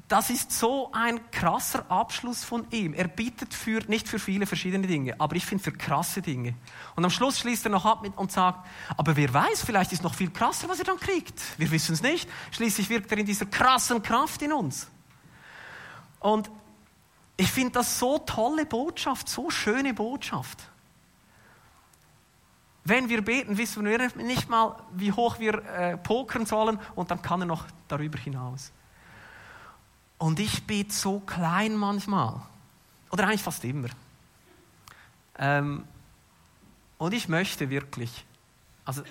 das 0.08 0.32
ist 0.32 0.52
so 0.52 0.90
ein 0.94 1.30
krasser 1.30 1.86
Abschluss 1.92 2.44
von 2.44 2.66
ihm. 2.72 2.96
Er 2.96 3.08
bittet 3.08 3.54
für, 3.54 3.82
nicht 3.88 4.08
für 4.08 4.18
viele 4.18 4.48
verschiedene 4.48 4.88
Dinge, 4.88 5.14
aber 5.20 5.36
ich 5.36 5.46
finde 5.46 5.64
für 5.64 5.72
krasse 5.72 6.24
Dinge. 6.24 6.56
Und 6.96 7.06
am 7.06 7.12
Schluss 7.12 7.38
schließt 7.38 7.68
er 7.68 7.70
noch 7.70 7.86
ab 7.86 8.02
mit 8.02 8.18
und 8.18 8.32
sagt, 8.32 8.68
aber 8.98 9.16
wer 9.16 9.32
weiß, 9.32 9.62
vielleicht 9.64 9.92
ist 9.92 10.02
noch 10.02 10.16
viel 10.16 10.32
krasser, 10.32 10.68
was 10.70 10.80
er 10.80 10.86
dann 10.86 10.98
kriegt. 10.98 11.40
Wir 11.60 11.70
wissen 11.70 11.94
es 11.94 12.02
nicht. 12.02 12.28
Schließlich 12.50 12.90
wirkt 12.90 13.12
er 13.12 13.20
in 13.20 13.28
dieser 13.28 13.46
krassen 13.46 14.02
Kraft 14.02 14.42
in 14.42 14.54
uns. 14.54 14.90
Und 16.20 16.50
ich 17.38 17.52
finde 17.52 17.74
das 17.74 18.00
so 18.00 18.18
tolle 18.18 18.66
Botschaft, 18.66 19.30
so 19.30 19.52
schöne 19.52 19.94
Botschaft. 19.94 20.64
Wenn 22.84 23.08
wir 23.08 23.24
beten, 23.24 23.60
wissen 23.60 23.86
wir 23.86 24.00
nicht 24.16 24.50
mal, 24.50 24.78
wie 24.94 25.12
hoch 25.12 25.38
wir 25.38 25.64
äh, 25.64 25.98
pokern 25.98 26.48
sollen 26.48 26.80
und 26.96 27.12
dann 27.12 27.22
kann 27.22 27.44
er 27.44 27.46
noch 27.46 27.66
darüber 27.88 28.18
hinaus. 28.18 28.72
Und 30.22 30.40
ich 30.40 30.68
bete 30.68 30.94
so 30.94 31.20
klein 31.20 31.76
manchmal. 31.76 32.42
Oder 33.10 33.24
eigentlich 33.24 33.42
fast 33.42 33.66
immer. 33.66 33.88
Ähm, 35.40 35.84
und 37.00 37.14
ich 37.16 37.28
möchte 37.28 37.72
wirklich, 37.72 38.24
also 38.86 39.02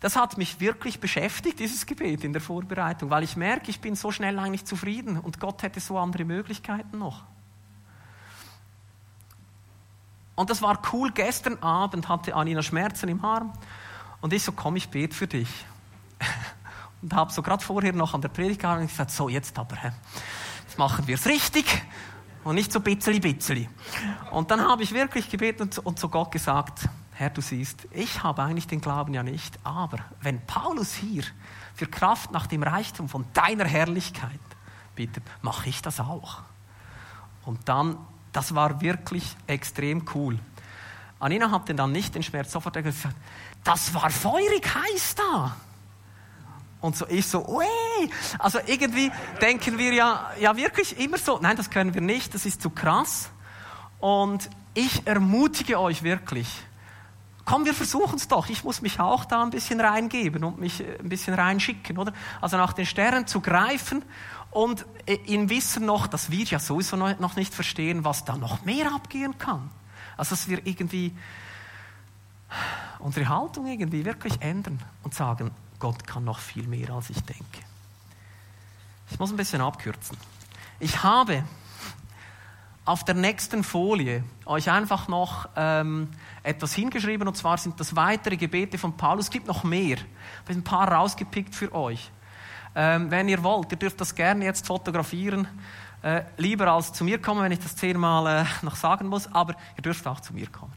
das 0.00 0.16
hat 0.16 0.36
mich 0.36 0.58
wirklich 0.58 0.98
beschäftigt, 0.98 1.60
dieses 1.60 1.86
Gebet 1.86 2.24
in 2.24 2.32
der 2.32 2.42
Vorbereitung, 2.42 3.10
weil 3.10 3.22
ich 3.22 3.36
merke, 3.36 3.70
ich 3.70 3.80
bin 3.80 3.94
so 3.94 4.10
schnell 4.10 4.36
eigentlich 4.40 4.64
zufrieden 4.64 5.20
und 5.20 5.38
Gott 5.38 5.62
hätte 5.62 5.78
so 5.78 5.96
andere 5.96 6.24
Möglichkeiten 6.24 6.98
noch. 6.98 7.22
Und 10.34 10.50
das 10.50 10.62
war 10.62 10.82
cool. 10.92 11.12
Gestern 11.12 11.62
Abend 11.62 12.08
hatte 12.08 12.34
Anina 12.34 12.62
Schmerzen 12.64 13.08
im 13.08 13.24
Arm 13.24 13.52
und 14.20 14.32
ich 14.32 14.42
so, 14.42 14.50
komm, 14.50 14.74
ich 14.74 14.88
bete 14.88 15.14
für 15.14 15.28
dich 15.28 15.64
und 17.02 17.14
habe 17.14 17.32
so 17.32 17.42
gerade 17.42 17.62
vorher 17.62 17.92
noch 17.92 18.14
an 18.14 18.20
der 18.20 18.28
Predigt 18.28 18.60
gehalten 18.60 18.82
und 18.82 18.88
gesagt, 18.88 19.10
so 19.10 19.28
jetzt 19.28 19.58
aber, 19.58 19.76
jetzt 19.76 20.78
machen 20.78 21.06
wir 21.06 21.14
es 21.14 21.26
richtig 21.26 21.66
und 22.44 22.54
nicht 22.54 22.72
so 22.72 22.80
bitzeli 22.80 23.20
bitzeli. 23.20 23.68
Und 24.30 24.50
dann 24.50 24.60
habe 24.60 24.82
ich 24.82 24.92
wirklich 24.92 25.30
gebeten 25.30 25.70
und 25.84 25.98
zu 25.98 26.08
Gott 26.08 26.32
gesagt, 26.32 26.88
Herr, 27.12 27.30
du 27.30 27.40
siehst, 27.40 27.88
ich 27.90 28.22
habe 28.22 28.42
eigentlich 28.42 28.68
den 28.68 28.80
Glauben 28.80 29.12
ja 29.12 29.22
nicht, 29.22 29.58
aber 29.64 29.98
wenn 30.22 30.40
Paulus 30.46 30.94
hier 30.94 31.24
für 31.74 31.86
Kraft 31.86 32.30
nach 32.30 32.46
dem 32.46 32.62
Reichtum 32.62 33.08
von 33.08 33.24
deiner 33.34 33.64
Herrlichkeit 33.64 34.38
bittet, 34.94 35.24
mache 35.42 35.68
ich 35.68 35.82
das 35.82 36.00
auch. 36.00 36.42
Und 37.44 37.68
dann, 37.68 37.98
das 38.32 38.54
war 38.54 38.80
wirklich 38.80 39.36
extrem 39.46 40.04
cool. 40.14 40.38
Anina 41.20 41.50
hat 41.50 41.76
dann 41.76 41.90
nicht 41.90 42.14
den 42.14 42.22
Schmerz 42.22 42.52
sofort 42.52 42.74
gesagt, 42.82 43.16
das 43.64 43.92
war 43.94 44.10
feurig 44.10 44.64
heiß 44.72 45.16
da. 45.16 45.56
Und 46.80 46.96
so 46.96 47.06
ich 47.08 47.26
so, 47.26 47.46
ui. 47.46 47.66
Also 48.38 48.60
irgendwie 48.66 49.10
denken 49.40 49.78
wir 49.78 49.92
ja, 49.92 50.30
ja 50.40 50.56
wirklich 50.56 50.98
immer 51.00 51.18
so, 51.18 51.38
nein, 51.40 51.56
das 51.56 51.70
können 51.70 51.94
wir 51.94 52.00
nicht, 52.00 52.34
das 52.34 52.46
ist 52.46 52.62
zu 52.62 52.70
krass. 52.70 53.30
Und 53.98 54.48
ich 54.74 55.06
ermutige 55.06 55.80
euch 55.80 56.04
wirklich, 56.04 56.48
komm, 57.44 57.64
wir 57.64 57.74
versuchen 57.74 58.16
es 58.16 58.28
doch. 58.28 58.48
Ich 58.48 58.62
muss 58.62 58.82
mich 58.82 59.00
auch 59.00 59.24
da 59.24 59.42
ein 59.42 59.50
bisschen 59.50 59.80
reingeben 59.80 60.44
und 60.44 60.60
mich 60.60 60.80
äh, 60.80 60.98
ein 61.00 61.08
bisschen 61.08 61.34
reinschicken, 61.34 61.98
oder? 61.98 62.12
Also 62.40 62.56
nach 62.56 62.72
den 62.72 62.86
Sternen 62.86 63.26
zu 63.26 63.40
greifen 63.40 64.04
und 64.50 64.86
äh, 65.06 65.18
im 65.26 65.50
Wissen 65.50 65.84
noch, 65.84 66.06
dass 66.06 66.30
wir 66.30 66.44
ja 66.44 66.58
sowieso 66.58 66.96
noch 66.96 67.36
nicht 67.36 67.54
verstehen, 67.54 68.04
was 68.04 68.24
da 68.24 68.36
noch 68.36 68.64
mehr 68.64 68.92
abgehen 68.92 69.36
kann. 69.38 69.70
Also 70.16 70.30
dass 70.30 70.48
wir 70.48 70.64
irgendwie 70.64 71.12
unsere 72.98 73.28
Haltung 73.28 73.66
irgendwie 73.66 74.04
wirklich 74.04 74.40
ändern 74.40 74.78
und 75.02 75.14
sagen, 75.14 75.50
Gott 75.78 76.06
kann 76.06 76.24
noch 76.24 76.38
viel 76.38 76.66
mehr, 76.66 76.90
als 76.90 77.10
ich 77.10 77.20
denke. 77.22 77.60
Ich 79.10 79.18
muss 79.18 79.30
ein 79.30 79.36
bisschen 79.36 79.60
abkürzen. 79.60 80.16
Ich 80.80 81.02
habe 81.02 81.44
auf 82.84 83.04
der 83.04 83.14
nächsten 83.14 83.64
Folie 83.64 84.24
euch 84.46 84.70
einfach 84.70 85.08
noch 85.08 85.48
ähm, 85.56 86.08
etwas 86.42 86.74
hingeschrieben, 86.74 87.28
und 87.28 87.36
zwar 87.36 87.58
sind 87.58 87.78
das 87.78 87.94
weitere 87.94 88.36
Gebete 88.36 88.78
von 88.78 88.96
Paulus. 88.96 89.26
Es 89.26 89.30
gibt 89.30 89.46
noch 89.46 89.62
mehr. 89.62 89.96
Ich 89.96 90.48
habe 90.48 90.54
ein 90.54 90.64
paar 90.64 90.90
rausgepickt 90.90 91.54
für 91.54 91.72
euch. 91.74 92.10
Ähm, 92.74 93.10
wenn 93.10 93.28
ihr 93.28 93.42
wollt, 93.42 93.70
ihr 93.72 93.78
dürft 93.78 94.00
das 94.00 94.14
gerne 94.14 94.44
jetzt 94.44 94.66
fotografieren. 94.66 95.48
Äh, 96.00 96.22
lieber 96.36 96.68
als 96.68 96.92
zu 96.92 97.04
mir 97.04 97.20
kommen, 97.20 97.42
wenn 97.42 97.52
ich 97.52 97.58
das 97.58 97.76
zehnmal 97.76 98.44
äh, 98.44 98.64
noch 98.64 98.76
sagen 98.76 99.08
muss, 99.08 99.26
aber 99.34 99.54
ihr 99.76 99.82
dürft 99.82 100.06
auch 100.06 100.20
zu 100.20 100.32
mir 100.32 100.46
kommen. 100.48 100.72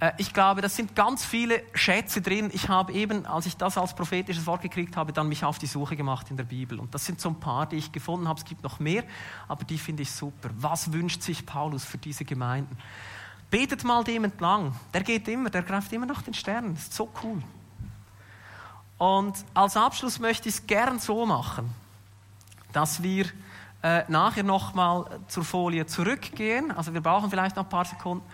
Äh, 0.00 0.12
ich 0.18 0.32
glaube, 0.32 0.60
das 0.60 0.76
sind 0.76 0.94
ganz 0.94 1.24
viele 1.24 1.62
Schätze 1.74 2.20
drin. 2.20 2.50
Ich 2.52 2.68
habe 2.68 2.92
eben, 2.92 3.26
als 3.26 3.46
ich 3.46 3.56
das 3.56 3.78
als 3.78 3.94
prophetisches 3.94 4.46
Wort 4.46 4.62
gekriegt 4.62 4.96
habe, 4.96 5.12
dann 5.12 5.28
mich 5.28 5.44
auf 5.44 5.58
die 5.58 5.66
Suche 5.66 5.96
gemacht 5.96 6.30
in 6.30 6.36
der 6.36 6.44
Bibel. 6.44 6.78
Und 6.78 6.94
das 6.94 7.04
sind 7.04 7.20
so 7.20 7.28
ein 7.28 7.40
paar, 7.40 7.66
die 7.66 7.76
ich 7.76 7.92
gefunden 7.92 8.28
habe. 8.28 8.38
Es 8.38 8.44
gibt 8.44 8.62
noch 8.62 8.80
mehr, 8.80 9.04
aber 9.48 9.64
die 9.64 9.78
finde 9.78 10.02
ich 10.02 10.10
super. 10.10 10.50
Was 10.56 10.92
wünscht 10.92 11.22
sich 11.22 11.46
Paulus 11.46 11.84
für 11.84 11.98
diese 11.98 12.24
Gemeinden? 12.24 12.76
Betet 13.50 13.84
mal 13.84 14.02
dem 14.02 14.24
entlang. 14.24 14.74
Der 14.92 15.02
geht 15.02 15.28
immer, 15.28 15.50
der 15.50 15.62
greift 15.62 15.92
immer 15.92 16.06
nach 16.06 16.22
den 16.22 16.34
Sternen. 16.34 16.74
Das 16.74 16.84
ist 16.84 16.94
so 16.94 17.08
cool. 17.22 17.42
Und 18.98 19.44
als 19.54 19.76
Abschluss 19.76 20.18
möchte 20.18 20.48
ich 20.48 20.56
es 20.56 20.66
gern 20.66 20.98
so 20.98 21.26
machen, 21.26 21.70
dass 22.72 23.02
wir 23.02 23.26
äh, 23.82 24.04
nachher 24.08 24.44
nochmal 24.44 25.20
zur 25.28 25.44
Folie 25.44 25.86
zurückgehen. 25.86 26.70
Also 26.70 26.94
wir 26.94 27.00
brauchen 27.00 27.30
vielleicht 27.30 27.56
noch 27.56 27.64
ein 27.64 27.68
paar 27.68 27.84
Sekunden 27.84 28.24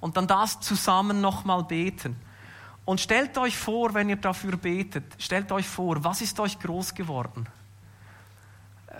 und 0.00 0.16
dann 0.16 0.26
das 0.26 0.60
zusammen 0.60 1.20
nochmal 1.20 1.64
beten. 1.64 2.16
Und 2.84 3.00
stellt 3.00 3.36
euch 3.38 3.56
vor, 3.56 3.94
wenn 3.94 4.08
ihr 4.08 4.16
dafür 4.16 4.56
betet, 4.56 5.04
stellt 5.18 5.52
euch 5.52 5.68
vor, 5.68 6.02
was 6.02 6.20
ist 6.22 6.40
euch 6.40 6.58
groß 6.58 6.94
geworden? 6.94 7.46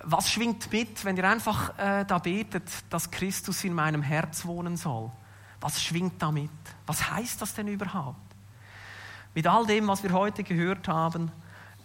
Was 0.05 0.31
schwingt 0.31 0.71
mit, 0.73 1.05
wenn 1.05 1.17
ihr 1.17 1.29
einfach 1.29 1.77
äh, 1.79 2.05
da 2.05 2.19
betet, 2.19 2.71
dass 2.89 3.11
Christus 3.11 3.65
in 3.65 3.75
meinem 3.75 4.03
Herz 4.03 4.45
wohnen 4.45 4.77
soll? 4.77 5.11
Was 5.61 5.83
schwingt 5.83 6.23
damit? 6.23 6.51
Was 6.87 7.11
heißt 7.11 7.43
das 7.43 7.55
denn 7.55 7.69
überhaupt? 7.69 8.19
Mit 9.35 9.47
all 9.47 9.67
dem, 9.67 9.89
was 9.89 10.03
wir 10.03 10.13
heute 10.13 10.43
gehört 10.43 10.89
haben, 10.89 11.31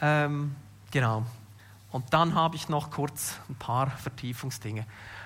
ähm, 0.02 0.56
genau. 0.92 1.24
Und 1.92 2.14
dann 2.14 2.36
habe 2.36 2.56
ich 2.56 2.70
noch 2.70 2.92
kurz 2.92 3.36
ein 3.50 3.56
paar 3.56 3.88
Vertiefungsdinge. 3.88 4.86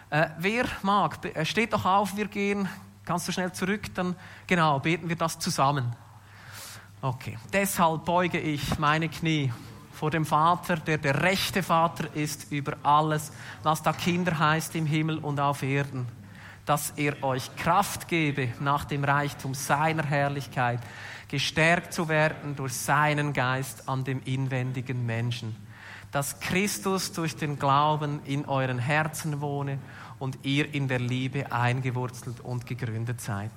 Äh, 0.10 0.30
wer 0.38 0.66
mag, 0.82 1.24
äh, 1.26 1.46
steht 1.46 1.74
doch 1.74 1.86
auf, 1.86 2.16
wir 2.16 2.28
gehen 2.28 2.68
Kannst 3.10 3.28
du 3.28 3.32
schnell 3.32 3.52
zurück? 3.52 3.92
Dann, 3.96 4.16
genau, 4.46 4.78
beten 4.78 5.10
wir 5.10 5.16
das 5.16 5.40
zusammen. 5.40 5.96
Okay, 7.02 7.40
deshalb 7.52 8.06
beuge 8.06 8.40
ich 8.40 8.78
meine 8.78 9.10
Knie 9.10 9.52
vor 9.94 10.12
dem 10.12 10.28
Vater, 10.28 10.76
der 10.76 11.00
der 11.00 11.24
rechte 11.24 11.64
Vater 11.64 12.16
ist 12.16 12.52
über 12.52 12.78
alles, 12.84 13.32
was 13.64 13.82
da 13.82 13.94
Kinder 13.94 14.38
heißt 14.38 14.76
im 14.76 14.86
Himmel 14.86 15.18
und 15.18 15.40
auf 15.40 15.64
Erden, 15.64 16.08
dass 16.68 16.92
er 16.98 17.24
euch 17.24 17.56
Kraft 17.56 18.08
gebe, 18.08 18.50
nach 18.60 18.86
dem 18.86 19.04
Reichtum 19.04 19.56
seiner 19.56 20.04
Herrlichkeit 20.04 20.80
gestärkt 21.30 21.96
zu 21.96 22.10
werden 22.10 22.56
durch 22.56 22.74
seinen 22.74 23.34
Geist 23.34 23.90
an 23.90 24.04
dem 24.04 24.22
inwendigen 24.26 25.04
Menschen, 25.04 25.56
dass 26.12 26.40
Christus 26.40 27.12
durch 27.12 27.36
den 27.36 27.60
Glauben 27.60 28.22
in 28.26 28.46
euren 28.46 28.80
Herzen 28.80 29.42
wohne 29.42 29.80
und 30.18 30.40
ihr 30.44 30.74
in 30.74 30.88
der 30.88 31.00
Liebe 31.00 31.52
eingewurzelt 31.52 32.40
und 32.42 32.66
gegründet 32.66 33.22
seid, 33.22 33.52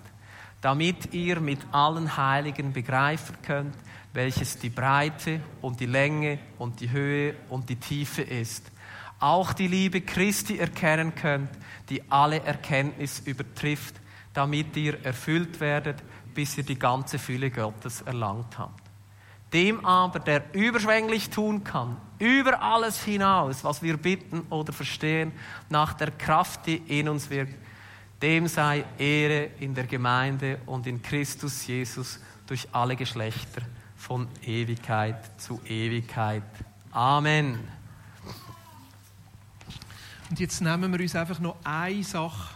damit 0.60 1.12
ihr 1.14 1.40
mit 1.40 1.60
allen 1.72 2.16
Heiligen 2.16 2.72
begreifen 2.72 3.36
könnt, 3.42 3.74
welches 4.12 4.58
die 4.58 4.70
Breite 4.70 5.40
und 5.60 5.80
die 5.80 5.86
Länge 5.86 6.38
und 6.58 6.80
die 6.80 6.90
Höhe 6.90 7.34
und 7.48 7.68
die 7.68 7.76
Tiefe 7.76 8.22
ist. 8.22 8.70
Auch 9.18 9.52
die 9.52 9.68
Liebe 9.68 10.00
Christi 10.00 10.58
erkennen 10.58 11.14
könnt, 11.14 11.50
die 11.88 12.10
alle 12.10 12.42
Erkenntnis 12.42 13.20
übertrifft, 13.20 13.94
damit 14.34 14.76
ihr 14.76 15.04
erfüllt 15.04 15.60
werdet, 15.60 16.02
bis 16.34 16.58
ihr 16.58 16.64
die 16.64 16.78
ganze 16.78 17.18
Fülle 17.18 17.50
Gottes 17.50 18.02
erlangt 18.02 18.58
habt. 18.58 18.81
Dem 19.52 19.84
aber, 19.84 20.18
der 20.18 20.54
überschwänglich 20.54 21.28
tun 21.28 21.62
kann, 21.62 21.96
über 22.18 22.62
alles 22.62 23.02
hinaus, 23.02 23.64
was 23.64 23.82
wir 23.82 23.96
bitten 23.96 24.40
oder 24.48 24.72
verstehen, 24.72 25.32
nach 25.68 25.92
der 25.92 26.10
Kraft, 26.10 26.66
die 26.66 26.76
in 26.76 27.08
uns 27.08 27.28
wirkt, 27.28 27.56
dem 28.22 28.46
sei 28.46 28.84
Ehre 28.98 29.50
in 29.58 29.74
der 29.74 29.84
Gemeinde 29.84 30.60
und 30.66 30.86
in 30.86 31.02
Christus 31.02 31.66
Jesus 31.66 32.20
durch 32.46 32.68
alle 32.72 32.96
Geschlechter 32.96 33.62
von 33.96 34.28
Ewigkeit 34.44 35.40
zu 35.40 35.60
Ewigkeit. 35.66 36.42
Amen. 36.92 37.58
Und 40.30 40.40
jetzt 40.40 40.60
nehmen 40.60 40.92
wir 40.92 41.00
uns 41.00 41.14
einfach 41.14 41.40
noch 41.40 41.56
eine 41.62 42.02
Sache, 42.02 42.54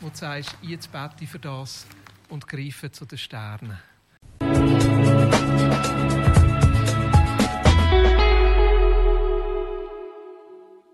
wo 0.00 0.08
du 0.08 0.16
sagst, 0.16 0.56
jetzt 0.62 0.90
bete 0.90 1.22
ich 1.22 1.30
für 1.30 1.38
das 1.38 1.86
und 2.28 2.48
greife 2.48 2.90
zu 2.90 3.04
den 3.04 3.18
Sternen. 3.18 3.78